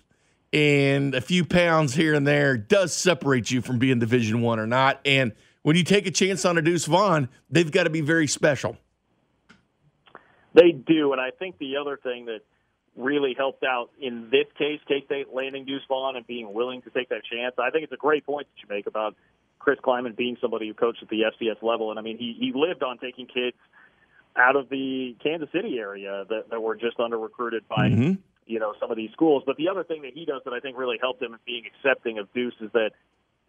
[0.57, 4.65] and a few pounds here and there does separate you from being Division One or
[4.65, 4.99] not.
[5.05, 8.25] And when you take a chance on a Deuce Vaughn, they've got to be very
[8.25, 8.75] special.
[10.55, 12.39] They do, and I think the other thing that
[12.95, 16.89] really helped out in this case, K State landing Deuce Vaughn and being willing to
[16.89, 17.53] take that chance.
[17.59, 19.15] I think it's a great point that you make about
[19.59, 22.51] Chris Klieman being somebody who coached at the FCS level, and I mean he he
[22.55, 23.57] lived on taking kids
[24.35, 28.13] out of the Kansas City area that, that were just under recruited by mm-hmm.
[28.47, 29.43] You know some of these schools.
[29.45, 31.63] But the other thing that he does that I think really helped him in being
[31.65, 32.91] accepting of Deuce is that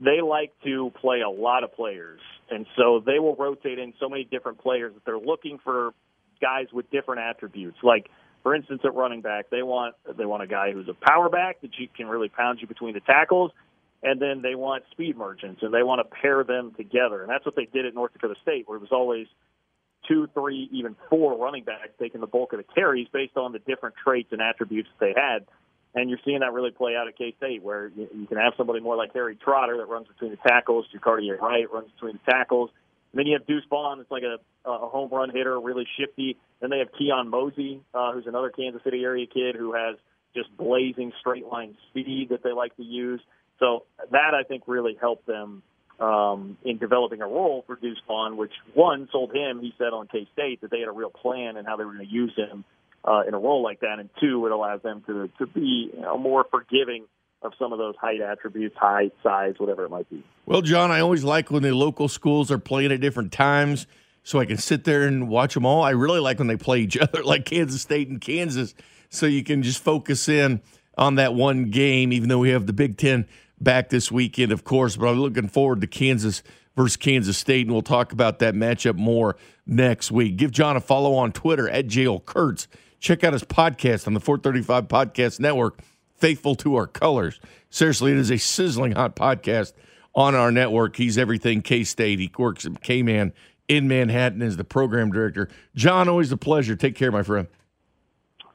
[0.00, 4.08] they like to play a lot of players, and so they will rotate in so
[4.08, 5.92] many different players that they're looking for
[6.40, 7.78] guys with different attributes.
[7.82, 8.08] Like
[8.42, 11.61] for instance, at running back, they want they want a guy who's a power back
[11.62, 13.50] that you can really pound you between the tackles,
[14.02, 17.44] and then they want speed merchants and they want to pair them together, and that's
[17.44, 19.26] what they did at North Dakota State, where it was always
[20.09, 23.59] two, three, even four running backs taking the bulk of the carries based on the
[23.61, 25.47] different traits and attributes that they had.
[25.94, 28.53] And you're seeing that really play out at K State, where you, you can have
[28.57, 32.31] somebody more like Harry Trotter that runs between the tackles, Jacardia Wright runs between the
[32.31, 32.71] tackles,
[33.12, 36.37] and then you have Deuce Vaughn, it's like a, a home run hitter, really shifty.
[36.61, 39.97] Then they have Keon Mosey, uh, who's another Kansas City area kid who has
[40.35, 43.21] just blazing straight line speed that they like to use.
[43.59, 45.62] So that I think really helped them
[46.00, 49.61] um, in developing a role for Deuce Vaughn, which one sold him.
[49.61, 51.92] He said on K State that they had a real plan and how they were
[51.92, 52.64] going to use him
[53.04, 56.00] uh, in a role like that, and two, it allows them to to be you
[56.00, 57.04] know, more forgiving
[57.42, 60.24] of some of those height attributes, height, size, whatever it might be.
[60.46, 63.87] Well, John, I always like when the local schools are playing at different times
[64.24, 65.82] so I can sit there and watch them all.
[65.82, 68.74] I really like when they play each other, like Kansas State and Kansas,
[69.08, 70.61] so you can just focus in
[70.96, 73.26] on that one game, even though we have the Big Ten
[73.61, 74.97] back this weekend, of course.
[74.97, 76.42] But I'm looking forward to Kansas
[76.77, 80.37] versus Kansas State, and we'll talk about that matchup more next week.
[80.37, 82.68] Give John a follow on Twitter at JL Kurtz.
[83.01, 85.81] Check out his podcast on the 435 Podcast Network
[86.18, 87.40] faithful to our colors.
[87.71, 89.73] Seriously, it is a sizzling hot podcast
[90.14, 90.97] on our network.
[90.97, 92.18] He's everything K State.
[92.18, 93.33] He works at K Man
[93.68, 95.49] in Manhattan as the program director.
[95.75, 96.77] John, always a pleasure.
[96.77, 97.47] Take care, my friend.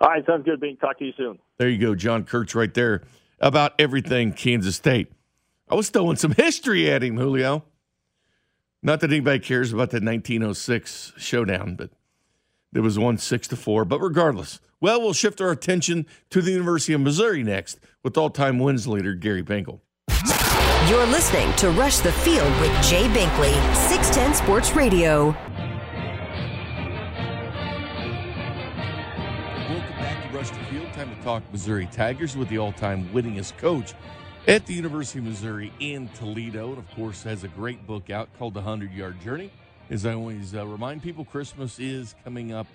[0.01, 0.59] All right, sounds good.
[0.59, 1.39] Being talk to you soon.
[1.57, 3.03] There you go, John Kurtz, right there
[3.43, 5.11] about everything Kansas State.
[5.69, 7.65] I was throwing some history at him, Julio.
[8.81, 11.91] Not that anybody cares about the 1906 showdown, but
[12.71, 13.85] there was one six to four.
[13.85, 18.29] But regardless, well, we'll shift our attention to the University of Missouri next with all
[18.29, 19.81] time wins leader Gary Pinkel.
[20.89, 23.53] You're listening to Rush the Field with Jay Binkley,
[23.87, 25.33] 610 Sports Radio.
[31.23, 33.93] Talk Missouri Tigers with the all time winningest coach
[34.45, 36.69] at the University of Missouri in Toledo.
[36.69, 39.49] And of course, has a great book out called The 100 Yard Journey.
[39.89, 42.67] As I always uh, remind people, Christmas is coming up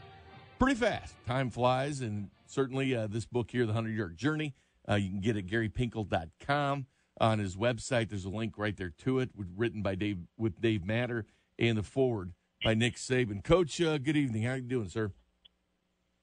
[0.58, 1.14] pretty fast.
[1.26, 4.54] Time flies, and certainly uh, this book here, The 100 Yard Journey,
[4.88, 6.86] uh, you can get it at garypinkel.com.
[7.20, 10.86] On his website, there's a link right there to it, written by Dave with Dave
[10.86, 11.26] Matter,
[11.58, 12.32] and the forward
[12.64, 13.44] by Nick Saban.
[13.44, 14.44] Coach, uh, good evening.
[14.44, 15.12] How are you doing, sir?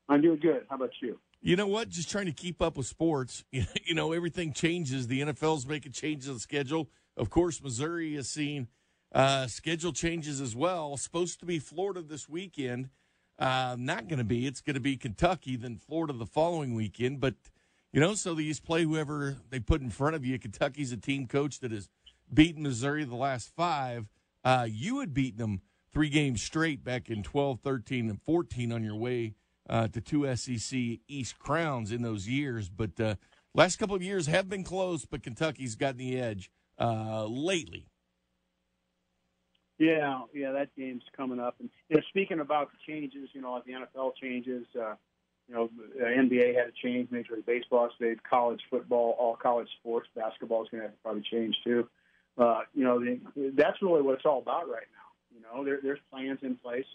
[0.09, 0.65] I'm doing good.
[0.69, 1.19] How about you?
[1.45, 1.89] You know what?
[1.89, 3.43] Just trying to keep up with sports.
[3.51, 5.05] you know, everything changes.
[5.05, 6.89] The NFL's making changes on the schedule.
[7.15, 8.67] Of course, Missouri has seen
[9.13, 10.97] uh, schedule changes as well.
[10.97, 12.89] Supposed to be Florida this weekend.
[13.37, 14.47] Uh, not going to be.
[14.47, 17.19] It's going to be Kentucky, then Florida the following weekend.
[17.19, 17.35] But,
[17.93, 20.39] you know, so they just play whoever they put in front of you.
[20.39, 21.89] Kentucky's a team coach that has
[22.33, 24.07] beaten Missouri the last five.
[24.43, 25.61] Uh, you had beaten them
[25.93, 29.35] three games straight back in 12, 13, and 14 on your way
[29.69, 32.69] uh, to two SEC East crowns in those years.
[32.69, 33.15] But uh,
[33.53, 36.49] last couple of years have been close, but Kentucky's gotten the edge
[36.79, 37.87] uh, lately.
[39.77, 41.55] Yeah, yeah, that game's coming up.
[41.59, 44.95] And you know, speaking about the changes, you know, like the NFL changes, uh,
[45.49, 45.69] you know,
[46.01, 50.69] NBA had a change, Major League Baseball stayed, college football, all college sports, basketball is
[50.69, 51.87] going to have to probably change too.
[52.37, 53.19] Uh, you know, the,
[53.55, 55.35] that's really what it's all about right now.
[55.35, 56.85] You know, there, there's plans in place,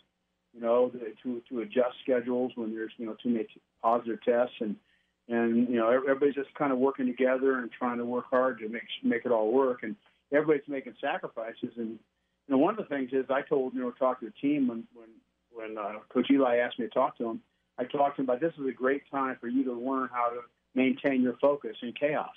[0.55, 0.91] you know,
[1.23, 3.47] to to adjust schedules when there's you know too many
[3.83, 4.77] positive tests and
[5.29, 8.69] and you know everybody's just kind of working together and trying to work hard to
[8.69, 9.97] make make it all work and
[10.33, 13.91] everybody's making sacrifices and you know one of the things is I told you know
[13.93, 15.09] talk to the team when when
[15.53, 17.41] when uh, Coach Eli asked me to talk to him.
[17.79, 20.31] I talked to him about this is a great time for you to learn how
[20.31, 20.41] to
[20.75, 22.29] maintain your focus in chaos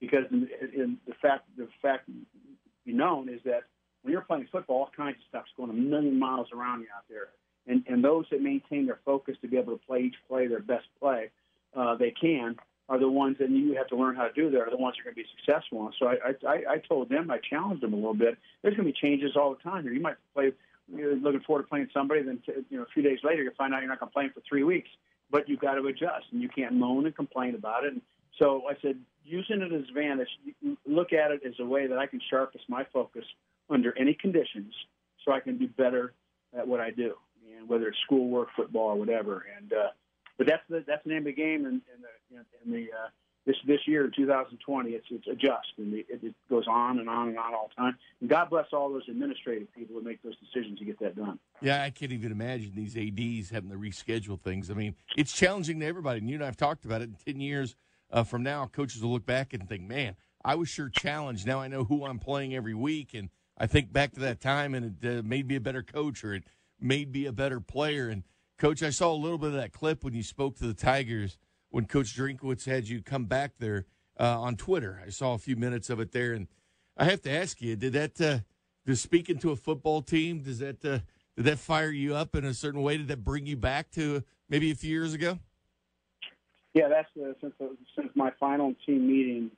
[0.00, 2.08] because in, in the fact the fact
[2.84, 3.62] be known is that
[4.02, 7.04] when you're playing football all kinds of stuff's going a million miles around you out
[7.08, 7.28] there
[7.66, 10.60] and and those that maintain their focus to be able to play each play their
[10.60, 11.30] best play
[11.74, 12.56] uh, they can
[12.88, 14.50] are the ones that you have to learn how to do.
[14.50, 15.90] There are the ones that are going to be successful.
[15.98, 18.36] So I, I, I told them, I challenged them a little bit.
[18.60, 19.92] There's going to be changes all the time here.
[19.92, 20.52] You might play,
[20.94, 23.72] you're looking forward to playing somebody, then you know a few days later you find
[23.72, 24.88] out you're not going to play for three weeks.
[25.30, 27.94] But you've got to adjust, and you can't moan and complain about it.
[27.94, 28.02] And
[28.38, 30.28] so I said, using it as an advantage,
[30.86, 33.24] look at it as a way that I can sharpen my focus
[33.70, 34.74] under any conditions,
[35.24, 36.12] so I can be better
[36.54, 37.14] at what I do,
[37.58, 39.44] and whether it's schoolwork, football, or whatever.
[39.58, 39.88] And uh,
[40.38, 43.08] but that's the that's the name of the game in, in the in the uh,
[43.46, 47.38] this this year 2020 it's it's adjust and it, it goes on and on and
[47.38, 47.96] on all the time.
[48.20, 51.38] And god bless all those administrative people who make those decisions to get that done.
[51.60, 54.70] Yeah i can't even imagine these ads having to reschedule things.
[54.70, 57.40] I mean it's challenging to everybody and you and i've talked about it in 10
[57.40, 57.74] years
[58.10, 61.46] uh, from now coaches will look back and think man i was sure challenged.
[61.46, 64.74] Now i know who i'm playing every week and i think back to that time
[64.74, 66.44] and it uh, made me a better coach or it
[66.82, 68.24] made me a better player and
[68.62, 71.36] Coach, I saw a little bit of that clip when you spoke to the Tigers
[71.70, 73.86] when Coach Drinkwitz had you come back there
[74.20, 75.02] uh, on Twitter.
[75.04, 76.46] I saw a few minutes of it there, and
[76.96, 78.38] I have to ask you: Did that uh,
[78.86, 81.00] does speaking to a football team does that uh,
[81.34, 82.98] did that fire you up in a certain way?
[82.98, 85.40] Did that bring you back to maybe a few years ago?
[86.72, 87.66] Yeah, that's uh, since uh,
[87.96, 89.50] since my final team meeting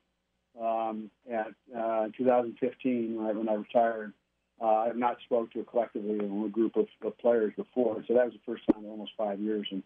[0.58, 4.14] um, at uh, 2015 when I, when I retired.
[4.60, 8.04] Uh, I have not spoke to a collectively or a group of, of players before,
[8.06, 9.82] so that was the first time in almost five years, and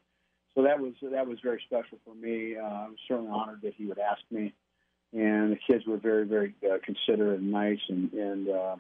[0.55, 2.57] so that was that was very special for me.
[2.57, 4.53] Uh, I was certainly honored that he would ask me,
[5.13, 8.77] and the kids were very very uh, considerate and nice, and and uh,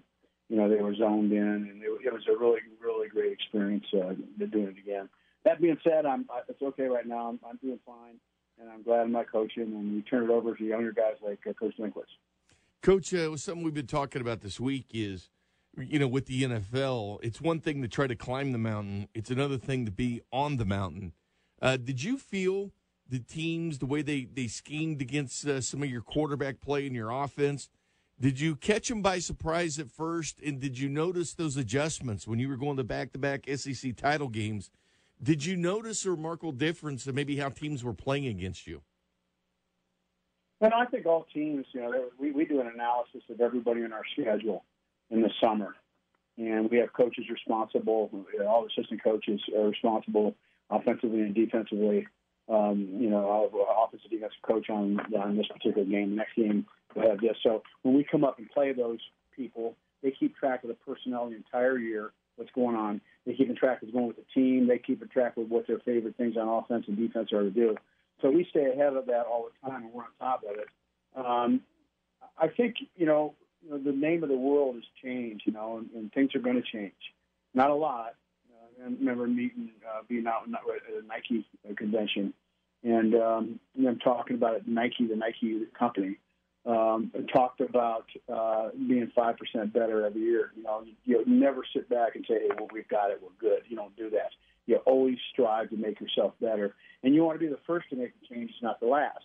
[0.48, 3.86] you know they were zoned in, and it, it was a really really great experience
[3.94, 4.12] uh,
[4.44, 5.08] doing it again.
[5.44, 7.28] That being said, I'm it's okay right now.
[7.28, 8.16] I'm, I'm doing fine,
[8.60, 9.62] and I'm glad I'm not coaching.
[9.62, 12.12] And we turn it over to younger guys like uh, Coach Drinkwitz.
[12.82, 15.30] Coach, uh, something we've been talking about this week is
[15.78, 19.30] you know, with the NFL, it's one thing to try to climb the mountain, it's
[19.30, 21.12] another thing to be on the mountain.
[21.60, 22.72] Uh, did you feel
[23.08, 26.94] the teams, the way they, they schemed against uh, some of your quarterback play in
[26.94, 27.68] your offense?
[28.20, 30.40] Did you catch them by surprise at first?
[30.40, 33.96] And did you notice those adjustments when you were going to back to back SEC
[33.96, 34.70] title games?
[35.22, 38.82] Did you notice a remarkable difference in maybe how teams were playing against you?
[40.60, 43.92] And I think all teams, you know, we, we do an analysis of everybody in
[43.92, 44.64] our schedule
[45.10, 45.74] in the summer.
[46.36, 48.10] And we have coaches responsible,
[48.46, 50.34] all assistant coaches are responsible
[50.70, 52.06] offensively and defensively.
[52.48, 56.10] Um, you know, an offensive defensive coach on, on this particular game.
[56.10, 57.36] The next game, we'll have this.
[57.42, 59.00] So when we come up and play those
[59.36, 63.02] people, they keep track of the personnel the entire year, what's going on.
[63.26, 64.66] They keep in track of what's going with the team.
[64.66, 67.50] They keep in track of what their favorite things on offense and defense are to
[67.50, 67.76] do.
[68.22, 70.68] So we stay ahead of that all the time, and we're on top of it.
[71.14, 71.60] Um,
[72.38, 75.78] I think, you know, you know, the name of the world has changed, you know,
[75.78, 76.92] and, and things are going to change.
[77.54, 78.14] Not a lot.
[78.50, 82.32] Uh, I remember meeting, uh, being out at a Nike convention,
[82.84, 86.18] and um, them talking about Nike, the Nike company,
[86.66, 90.52] um, talked about uh, being five percent better every year.
[90.56, 93.30] You know, you, you never sit back and say, "Hey, well, we've got it, we're
[93.40, 94.30] good." You don't do that.
[94.66, 97.96] You always strive to make yourself better, and you want to be the first to
[97.96, 99.24] make the changes, not the last.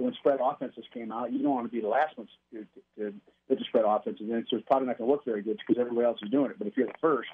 [0.00, 2.64] So when spread offenses came out, you don't want to be the last ones to,
[2.96, 3.12] to,
[3.54, 6.18] to spread offenses, and it's probably not going to look very good because everybody else
[6.22, 6.58] is doing it.
[6.58, 7.28] But if you're the first,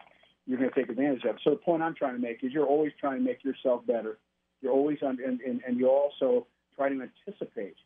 [0.46, 1.42] you're going to take advantage of it.
[1.44, 4.18] So the point I'm trying to make is you're always trying to make yourself better.
[4.62, 7.76] You're always on, and, and, and you also try to anticipate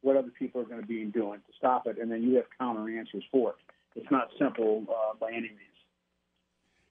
[0.00, 2.46] what other people are going to be doing to stop it, and then you have
[2.58, 3.56] counter answers for it.
[3.94, 5.60] It's not simple uh, by any means.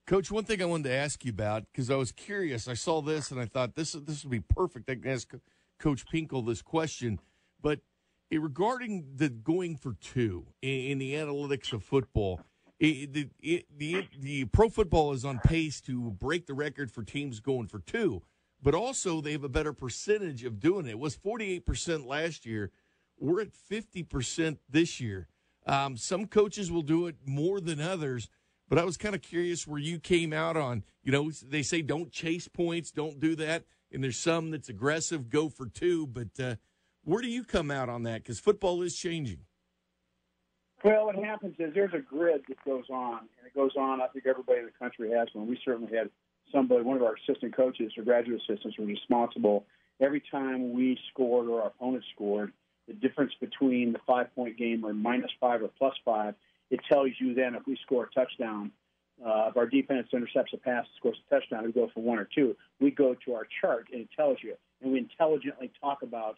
[0.07, 2.69] Coach, one thing I wanted to ask you about because I was curious.
[2.69, 4.89] I saw this and I thought this this would be perfect.
[4.89, 5.33] I can ask
[5.77, 7.19] Coach Pinkel this question.
[7.63, 7.79] But
[8.31, 12.41] regarding the going for two in, the analytics of football,
[12.79, 17.01] it, the, it, the, the pro football is on pace to break the record for
[17.01, 18.21] teams going for two,
[18.61, 20.91] but also they have a better percentage of doing it.
[20.91, 22.71] It was 48% last year.
[23.17, 25.29] We're at 50% this year.
[25.65, 28.27] Um, some coaches will do it more than others,
[28.67, 31.81] but I was kind of curious where you came out on, you know, they say
[31.81, 33.63] don't chase points, don't do that.
[33.91, 36.07] And there's some that's aggressive, go for two.
[36.07, 36.55] But uh,
[37.03, 38.23] where do you come out on that?
[38.23, 39.39] Because football is changing.
[40.83, 44.01] Well, what happens is there's a grid that goes on, and it goes on.
[44.01, 45.47] I think everybody in the country has one.
[45.47, 46.09] We certainly had
[46.51, 49.65] somebody, one of our assistant coaches or graduate assistants, was responsible
[50.01, 52.51] every time we scored or our opponent scored.
[52.87, 56.35] The difference between the five point game or minus five or plus five,
[56.69, 58.71] it tells you then if we score a touchdown,
[59.25, 62.27] uh, if our defense intercepts a pass, scores a touchdown, we go for one or
[62.35, 62.57] two.
[62.81, 66.35] We go to our chart and it tells you, and we intelligently talk about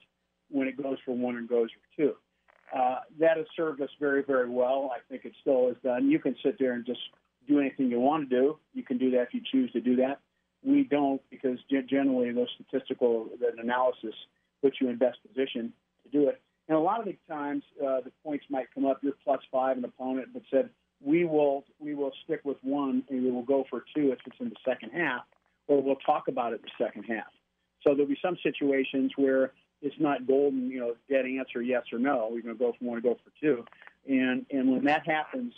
[0.50, 2.14] when it goes for one and goes for two.
[2.76, 4.92] Uh, that has served us very, very well.
[4.94, 6.10] I think it still is done.
[6.10, 7.00] You can sit there and just
[7.48, 8.58] do anything you want to do.
[8.74, 10.20] You can do that if you choose to do that.
[10.64, 14.16] We don't because generally those statistical that analysis
[14.64, 15.72] puts you in best position
[16.04, 16.42] to do it.
[16.68, 19.00] And a lot of the times uh, the points might come up.
[19.04, 20.70] You're plus five an opponent, but said
[21.02, 24.38] we will we will stick with one and we will go for two if it's
[24.40, 25.22] in the second half,
[25.68, 27.32] or we'll talk about it in the second half.
[27.84, 32.00] So there'll be some situations where it's not golden, you know, dead answer yes or
[32.00, 32.30] no.
[32.32, 33.66] We're going to go for one, go for two,
[34.08, 35.54] and and when that happens,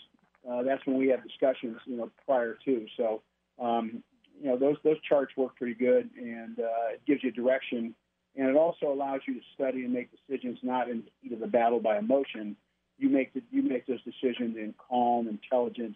[0.50, 2.86] uh, that's when we have discussions, you know, prior to.
[2.98, 3.22] So,
[3.60, 4.04] um,
[4.42, 7.94] you know, those those charts work pretty good, and uh, it gives you direction,
[8.36, 11.40] and it also allows you to study and make decisions not in the heat of
[11.40, 12.56] the battle by emotion.
[12.98, 15.96] You make the, you make those decisions in calm, intelligent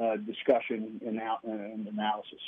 [0.00, 2.40] uh, discussion and, and analysis.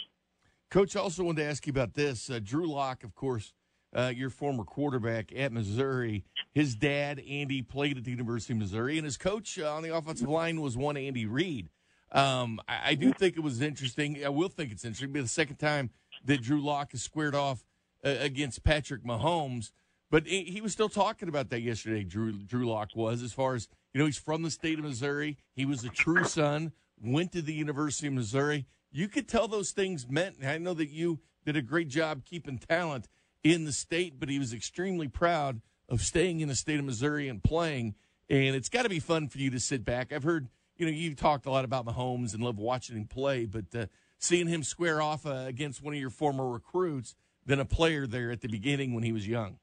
[0.70, 2.28] Coach, I also wanted to ask you about this.
[2.28, 3.54] Uh, Drew Lock, of course
[3.95, 6.24] uh, your former quarterback at Missouri.
[6.53, 9.95] His dad, Andy, played at the University of Missouri, and his coach uh, on the
[9.95, 11.68] offensive line was one Andy Reid.
[12.12, 14.24] Um, I, I, do think it was interesting.
[14.24, 15.12] I will think it's interesting.
[15.12, 15.91] Be the second time
[16.24, 17.64] that Drew Lock has squared off
[18.05, 19.72] uh, against Patrick Mahomes,
[20.11, 22.05] but he, he, was still talking about that yesterday.
[22.05, 24.07] Drew Drew Lock was as far as you know.
[24.07, 25.37] He's from the state of Missouri.
[25.55, 26.72] He was a true son.
[27.03, 28.66] Went to the University of Missouri.
[28.93, 30.37] You could tell those things meant.
[30.45, 33.09] I know that you did a great job keeping talent
[33.43, 37.28] in the state, but he was extremely proud of staying in the state of Missouri
[37.28, 37.95] and playing.
[38.28, 40.12] And it's got to be fun for you to sit back.
[40.12, 43.45] I've heard, you know, you've talked a lot about Mahomes and love watching him play,
[43.45, 43.87] but uh,
[44.18, 47.14] seeing him square off uh, against one of your former recruits
[47.45, 49.59] than a player there at the beginning when he was young.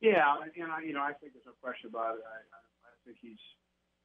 [0.00, 2.24] Yeah, and I, you know, I think there's no question about it.
[2.28, 3.40] I, I, I think he's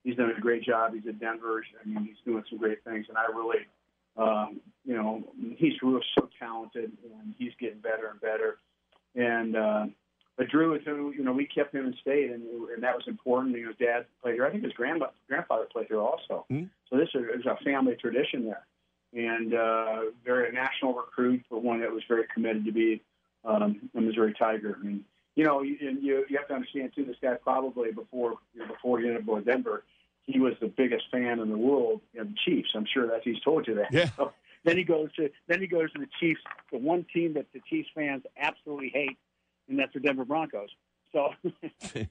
[0.04, 0.94] he's done a great job.
[0.94, 1.64] He's at Denver.
[1.82, 3.68] I mean, he's doing some great things, and I really
[4.20, 5.24] um, you know,
[5.58, 8.58] he's real so talented, and he's getting better and better.
[9.16, 9.86] And uh,
[10.38, 12.44] but Drew, is who you know, we kept him in state, and,
[12.74, 13.56] and that was important.
[13.56, 14.46] You know, his dad played here.
[14.46, 16.46] I think his grandma, grandfather played here also.
[16.52, 16.66] Mm-hmm.
[16.90, 18.66] So this is, is a family tradition there,
[19.14, 23.02] and uh, very a national recruit, but one that was very committed to be
[23.46, 24.78] um, a Missouri Tiger.
[24.82, 25.06] Mean,
[25.36, 27.06] you know, you, you you have to understand too.
[27.06, 29.84] This guy probably before you know, before he ended up to Denver
[30.30, 32.70] he was the biggest fan in the world of the Chiefs.
[32.76, 33.92] I'm sure that he's told you that.
[33.92, 34.10] Yeah.
[34.16, 34.32] So
[34.64, 37.62] then he goes to then he goes to the Chiefs, the one team that the
[37.70, 39.18] Chiefs fans absolutely hate,
[39.68, 40.70] and that's the Denver Broncos.
[41.12, 41.30] So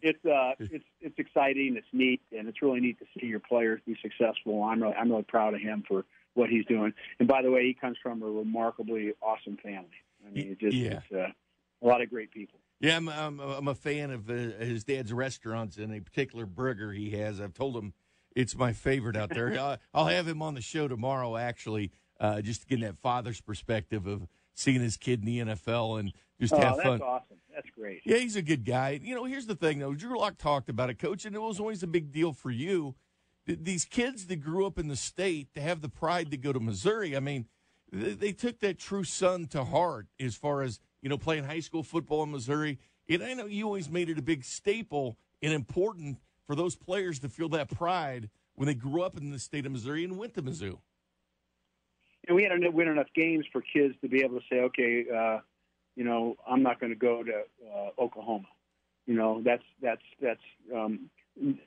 [0.03, 3.81] it's uh, it's it's exciting, it's neat, and it's really neat to see your players
[3.87, 4.65] be successful.
[4.65, 6.05] I'm really I'm really proud of him for
[6.35, 6.93] what he's doing.
[7.21, 9.89] And by the way, he comes from a remarkably awesome family.
[10.27, 11.01] I mean, it just yeah.
[11.05, 11.33] it's uh,
[11.83, 12.59] a lot of great people.
[12.81, 16.93] Yeah, I'm I'm, I'm a fan of uh, his dad's restaurants and a particular burger
[16.93, 17.41] he has.
[17.41, 17.93] I've told him
[18.39, 19.49] it's my favorite out there.
[19.59, 23.41] I'll, I'll have him on the show tomorrow, actually, uh, just to get that father's
[23.41, 27.03] perspective of seeing his kid in the NFL and just oh, have that's fun.
[27.03, 27.37] awesome.
[27.53, 28.03] That's great.
[28.05, 29.01] Yeah, he's a good guy.
[29.03, 29.95] You know, here's the thing, though.
[29.95, 32.95] Drew Lock talked about it, Coach, and it was always a big deal for you.
[33.47, 36.61] These kids that grew up in the state to have the pride to go to
[36.61, 37.17] Missouri.
[37.17, 37.47] I mean,
[37.91, 41.83] they took that true son to heart as far as you know playing high school
[41.83, 42.79] football in Missouri.
[43.09, 46.19] And I know you always made it a big staple and important
[46.49, 49.71] for those players to feel that pride when they grew up in the state of
[49.73, 50.79] Missouri and went to Mizzou.
[52.27, 55.05] And we had to win enough games for kids to be able to say, okay,
[55.15, 55.39] uh,
[55.95, 58.49] you know, I'm not going to go to uh, Oklahoma.
[59.07, 60.41] You know, that's that's that's
[60.75, 61.09] um,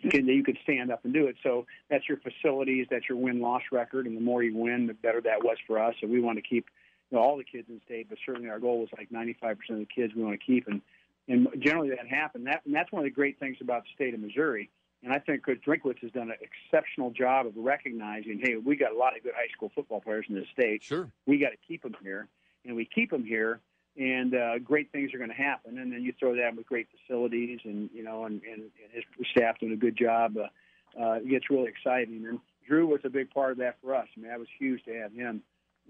[0.10, 1.36] can, you could stand up and do it.
[1.42, 4.94] So that's your facilities, that's your win loss record, and the more you win, the
[4.94, 5.96] better that was for us.
[6.02, 6.68] So we want to keep
[7.10, 9.80] you know, all the kids in state, but certainly our goal was like 95% of
[9.80, 10.82] the kids we want to keep, and
[11.28, 12.48] and generally that happened.
[12.48, 14.70] That and that's one of the great things about the state of Missouri.
[15.04, 18.92] And I think Coach Drinkwitz has done an exceptional job of recognizing, hey, we got
[18.92, 20.84] a lot of good high school football players in the state.
[20.84, 22.28] Sure, we got to keep them here,
[22.66, 23.60] and we keep them here,
[23.98, 25.80] and uh, great things are going to happen.
[25.80, 29.04] And then you throw that with great facilities, and you know, and, and, and his
[29.32, 30.38] staff doing a good job.
[30.38, 30.48] Uh,
[31.00, 32.26] uh, it gets really exciting.
[32.28, 34.08] And Drew was a big part of that for us.
[34.16, 35.42] I mean, that was huge to have him,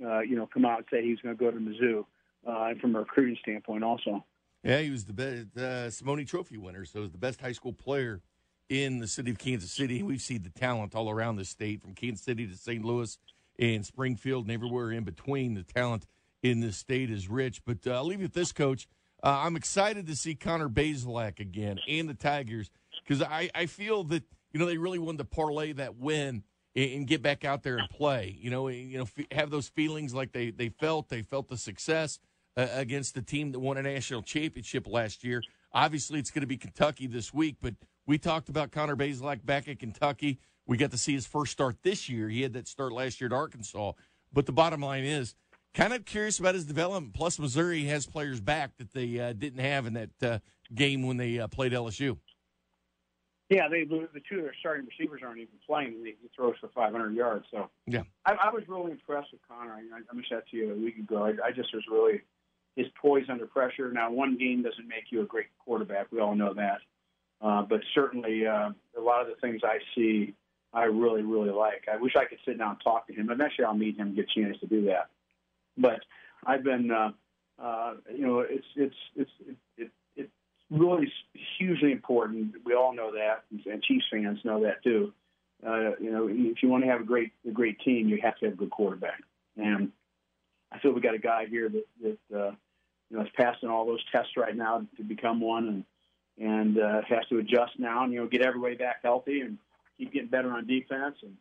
[0.03, 2.05] uh, you know, come out and say he was going to go to Mizzou,
[2.47, 4.23] uh, and from a recruiting standpoint also.
[4.63, 7.51] Yeah, he was the best uh, Simone Trophy winner, so he was the best high
[7.51, 8.21] school player
[8.69, 10.03] in the city of Kansas City.
[10.03, 12.85] We've seen the talent all around the state, from Kansas City to St.
[12.85, 13.17] Louis
[13.57, 15.55] and Springfield and everywhere in between.
[15.55, 16.05] The talent
[16.43, 17.63] in this state is rich.
[17.65, 18.87] But uh, I'll leave you with this, Coach.
[19.23, 22.69] Uh, I'm excited to see Connor Bazelak again and the Tigers
[23.03, 26.43] because I, I feel that you know they really wanted to parlay that win
[26.75, 28.35] and, and get back out there and play.
[28.39, 31.09] You know, you know, f- have those feelings like they they felt.
[31.09, 32.19] They felt the success
[32.57, 35.41] uh, against the team that won a national championship last year.
[35.73, 37.75] Obviously, it's going to be Kentucky this week, but
[38.05, 40.39] we talked about Connor Bazelak back at Kentucky.
[40.67, 42.29] We got to see his first start this year.
[42.29, 43.93] He had that start last year at Arkansas.
[44.33, 45.35] But the bottom line is,
[45.73, 47.13] kind of curious about his development.
[47.13, 50.39] Plus, Missouri has players back that they uh, didn't have in that uh,
[50.73, 52.17] game when they uh, played LSU.
[53.49, 56.01] Yeah, they the two of their starting receivers aren't even playing.
[56.05, 57.45] He throws for 500 yards.
[57.51, 59.73] So yeah, I, I was really impressed with Connor.
[59.73, 61.25] I, I mentioned that to you a week ago.
[61.25, 62.21] I, I just was really
[62.75, 63.91] his poise under pressure.
[63.91, 66.07] Now, one game doesn't make you a great quarterback.
[66.11, 66.79] We all know that.
[67.41, 70.35] Uh, but certainly, uh, a lot of the things I see,
[70.73, 71.85] I really, really like.
[71.91, 73.29] I wish I could sit down and talk to him.
[73.29, 75.09] Eventually, I'll meet him and get a chance to do that.
[75.77, 76.01] But
[76.45, 77.11] I've been, uh,
[77.61, 79.31] uh, you know, it's it's it's
[79.77, 79.91] it,
[80.71, 81.11] really
[81.59, 82.55] hugely important.
[82.65, 85.13] We all know that, and Chiefs fans know that too.
[85.65, 88.37] Uh, you know, if you want to have a great a great team, you have
[88.37, 89.21] to have a good quarterback.
[89.57, 89.91] And
[90.71, 92.51] I feel we got a guy here that that uh,
[93.09, 95.85] you know is passing all those tests right now to become one,
[96.37, 99.57] and and uh, has to adjust now, and you know get everybody back healthy and
[99.97, 101.17] keep getting better on defense.
[101.21, 101.35] And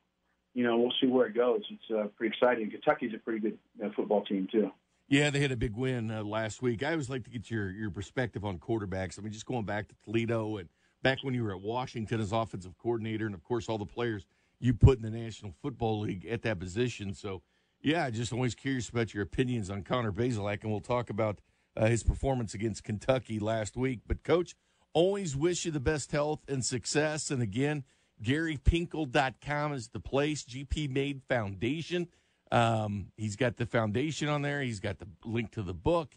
[0.54, 1.62] you know we'll see where it goes.
[1.70, 2.70] It's uh, pretty exciting.
[2.70, 4.70] Kentucky's a pretty good uh, football team too.
[5.08, 6.84] Yeah, they had a big win uh, last week.
[6.84, 9.18] I always like to get your your perspective on quarterbacks.
[9.18, 10.68] I mean, just going back to Toledo and
[11.02, 14.26] back when you were at Washington as offensive coordinator, and of course all the players
[14.60, 17.14] you put in the National Football League at that position.
[17.14, 17.42] So,
[17.82, 21.40] yeah, just always curious about your opinions on Connor Bazelak, and we'll talk about
[21.76, 24.00] uh, his performance against Kentucky last week.
[24.06, 24.54] But, Coach,
[24.92, 27.30] always wish you the best health and success.
[27.30, 27.84] And again,
[28.22, 30.44] GaryPinkel.com is the place.
[30.44, 32.08] GP Made Foundation
[32.52, 34.60] um, he's got the foundation on there.
[34.62, 36.16] He's got the link to the book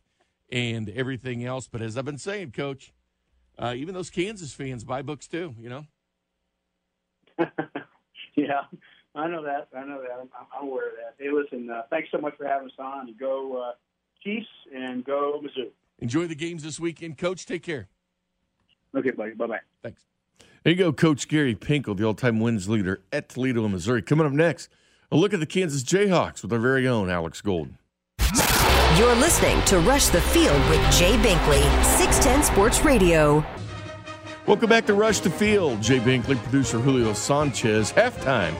[0.51, 1.68] and everything else.
[1.68, 2.91] But as I've been saying, Coach,
[3.57, 5.53] uh, even those Kansas fans buy books too.
[5.59, 5.86] You know.
[8.36, 8.64] yeah,
[9.16, 9.68] I know that.
[9.76, 10.20] I know that.
[10.20, 11.24] I'm, I'm aware of that.
[11.24, 11.70] Hey, listen.
[11.70, 13.07] Uh, thanks so much for having us on.
[13.07, 13.72] And Go uh,
[14.24, 15.70] Chiefs and go Mizzou.
[15.99, 17.45] Enjoy the games this weekend, Coach.
[17.45, 17.88] Take care.
[18.95, 19.34] Okay, buddy.
[19.34, 19.59] Bye bye.
[19.82, 20.01] Thanks.
[20.64, 24.01] There you go, Coach Gary Pinkel, the all-time wins leader at Toledo, Missouri.
[24.01, 24.70] Coming up next.
[25.11, 27.78] A look at the Kansas Jayhawks with our very own Alex Golden.
[28.97, 31.61] You're listening to Rush the Field with Jay Binkley,
[31.97, 33.45] 610 Sports Radio.
[34.47, 35.82] Welcome back to Rush the Field.
[35.82, 37.91] Jay Binkley, producer Julio Sanchez.
[37.91, 38.55] Halftime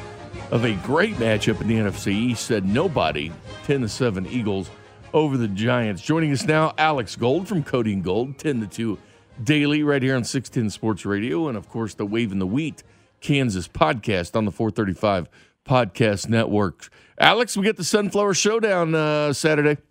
[0.53, 3.31] of a great matchup in the NFC East said nobody.
[3.63, 4.69] 10 to 7 Eagles
[5.11, 5.99] over the Giants.
[5.99, 8.99] Joining us now, Alex Gold from Cody and Gold, 10 to 2
[9.43, 12.83] daily, right here on 610 Sports Radio, and of course, the Waving the Wheat
[13.19, 15.27] Kansas podcast on the 435
[15.65, 16.89] podcast network.
[17.17, 19.81] Alex, we get the Sunflower Showdown uh, Saturday.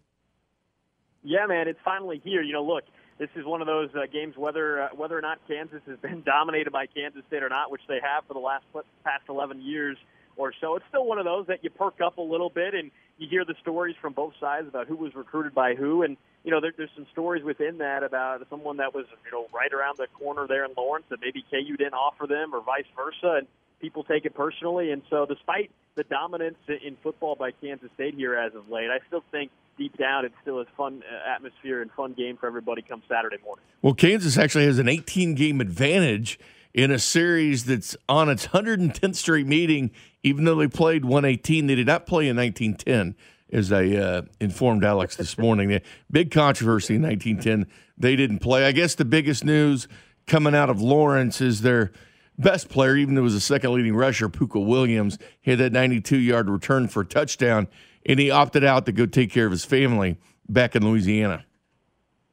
[1.24, 2.40] Yeah, man, it's finally here.
[2.40, 2.84] You know, look,
[3.18, 6.22] this is one of those uh, games whether uh, whether or not Kansas has been
[6.24, 8.64] dominated by Kansas State or not, which they have for the last
[9.02, 9.96] past 11 years
[10.36, 10.76] or so.
[10.76, 13.44] It's still one of those that you perk up a little bit and you hear
[13.44, 16.72] the stories from both sides about who was recruited by who, and you know there,
[16.76, 20.46] there's some stories within that about someone that was you know right around the corner
[20.46, 23.46] there in Lawrence that maybe KU didn't offer them or vice versa, and
[23.80, 24.90] people take it personally.
[24.90, 28.98] And so, despite the dominance in football by Kansas State here as of late, I
[29.06, 32.82] still think deep down it's still a fun uh, atmosphere and fun game for everybody
[32.82, 33.64] come Saturday morning.
[33.82, 36.38] Well, Kansas actually has an 18 game advantage
[36.74, 39.90] in a series that's on its 110th straight meeting,
[40.22, 41.66] even though they played 118.
[41.66, 43.16] They did not play in 1910.
[43.52, 45.78] As I uh, informed Alex this morning,
[46.10, 47.70] big controversy in 1910.
[47.98, 48.64] They didn't play.
[48.64, 49.88] I guess the biggest news
[50.26, 51.92] coming out of Lawrence is their
[52.38, 56.16] best player, even though it was a second leading rusher, Pooka Williams, hit that 92
[56.16, 57.68] yard return for a touchdown,
[58.06, 60.16] and he opted out to go take care of his family
[60.48, 61.44] back in Louisiana.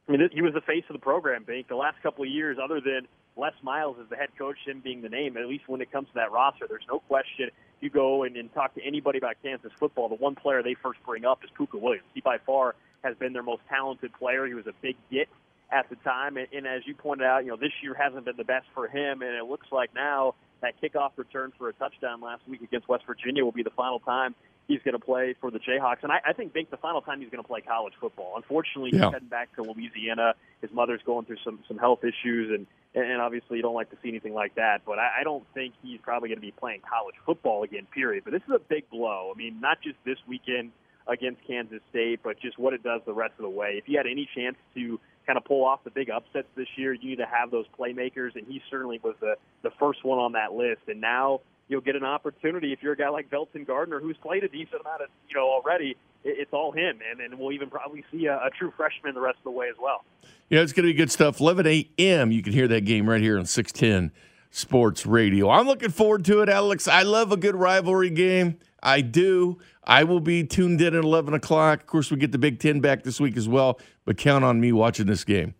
[0.08, 1.68] I mean, he was the face of the program, Bink.
[1.68, 5.02] The last couple of years, other than Les Miles as the head coach, him being
[5.02, 7.50] the name, at least when it comes to that roster, there's no question.
[7.80, 11.00] You go and, and talk to anybody about Kansas football, the one player they first
[11.06, 12.06] bring up is Pooka Williams.
[12.14, 14.46] He by far has been their most talented player.
[14.46, 15.28] He was a big get
[15.72, 16.36] at the time.
[16.36, 18.88] And, and as you pointed out, you know, this year hasn't been the best for
[18.88, 22.88] him, and it looks like now that kickoff return for a touchdown last week against
[22.88, 24.34] West Virginia will be the final time
[24.70, 26.02] he's going to play for the Jayhawks.
[26.02, 28.34] And I, I think Bink the final time he's going to play college football.
[28.36, 29.06] Unfortunately, yeah.
[29.06, 30.34] he's heading back to Louisiana.
[30.62, 33.96] His mother's going through some some health issues, and and obviously you don't like to
[34.02, 34.82] see anything like that.
[34.86, 37.86] But I, I don't think he's probably going to be playing college football again.
[37.92, 38.22] Period.
[38.24, 39.32] But this is a big blow.
[39.34, 40.70] I mean, not just this weekend
[41.08, 43.74] against Kansas State, but just what it does the rest of the way.
[43.76, 46.92] If you had any chance to kind of pull off the big upsets this year,
[46.92, 50.32] you need to have those playmakers, and he certainly was the the first one on
[50.32, 50.82] that list.
[50.86, 51.40] And now
[51.70, 54.80] you'll get an opportunity if you're a guy like Velton Gardner, who's played a decent
[54.80, 55.96] amount of you know already.
[56.22, 59.38] It's all him, and and we'll even probably see a, a true freshman the rest
[59.38, 60.04] of the way as well.
[60.50, 61.40] Yeah, it's going to be good stuff.
[61.40, 62.32] 11 a.m.
[62.32, 64.12] You can hear that game right here on 610
[64.50, 65.48] Sports Radio.
[65.48, 66.88] I'm looking forward to it, Alex.
[66.88, 68.58] I love a good rivalry game.
[68.82, 69.58] I do.
[69.84, 71.80] I will be tuned in at 11 o'clock.
[71.80, 74.60] Of course, we get the Big Ten back this week as well, but count on
[74.60, 75.54] me watching this game.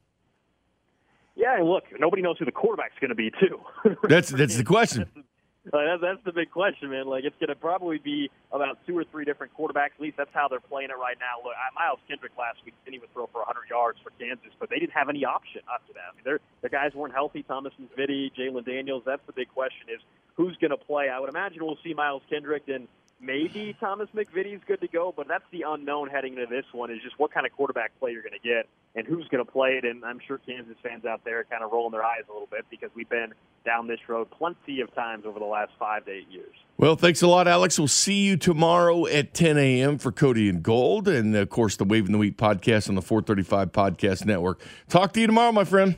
[1.36, 3.60] Yeah, and look, nobody knows who the quarterback's going to be, too.
[4.08, 5.06] that's that's the question.
[5.68, 7.06] Uh, that's, that's the big question, man.
[7.06, 9.92] Like, it's going to probably be about two or three different quarterbacks.
[9.96, 11.44] At least that's how they're playing it right now.
[11.44, 14.78] Look, Miles Kendrick last week didn't even throw for 100 yards for Kansas, but they
[14.78, 16.12] didn't have any option after that.
[16.12, 17.42] I mean, their guys weren't healthy.
[17.42, 19.02] Thomas MacVittie, Jalon Daniels.
[19.04, 20.00] That's the big question: is
[20.34, 21.10] who's going to play?
[21.10, 22.88] I would imagine we'll see Miles Kendrick and
[23.20, 26.98] maybe Thomas MacVittie's good to go, but that's the unknown heading into this one is
[27.02, 29.70] just what kind of quarterback play you're going to get and who's going to play
[29.70, 29.84] it.
[29.84, 32.64] And I'm sure Kansas fans out there kind of rolling their eyes a little bit
[32.70, 33.32] because we've been
[33.64, 36.54] down this road plenty of times over the last five to eight years.
[36.78, 37.78] Well, thanks a lot, Alex.
[37.78, 39.98] We'll see you tomorrow at 10 a.m.
[39.98, 43.72] for Cody and Gold, and of course the Waving the Wheat podcast on the 435
[43.72, 44.60] Podcast Network.
[44.88, 45.96] Talk to you tomorrow, my friend.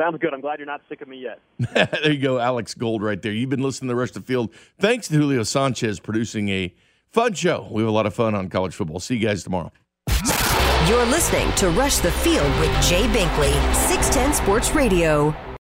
[0.00, 0.32] Sounds good.
[0.32, 1.40] I'm glad you're not sick of me yet.
[1.58, 3.32] there you go, Alex Gold, right there.
[3.32, 4.54] You've been listening to the rest of the field.
[4.78, 6.74] Thanks to Julio Sanchez producing a
[7.10, 7.68] fun show.
[7.70, 8.98] We have a lot of fun on college football.
[8.98, 9.70] See you guys tomorrow.
[10.88, 15.34] You're listening to Rush the Field with Jay Binkley, 610 Sports Radio.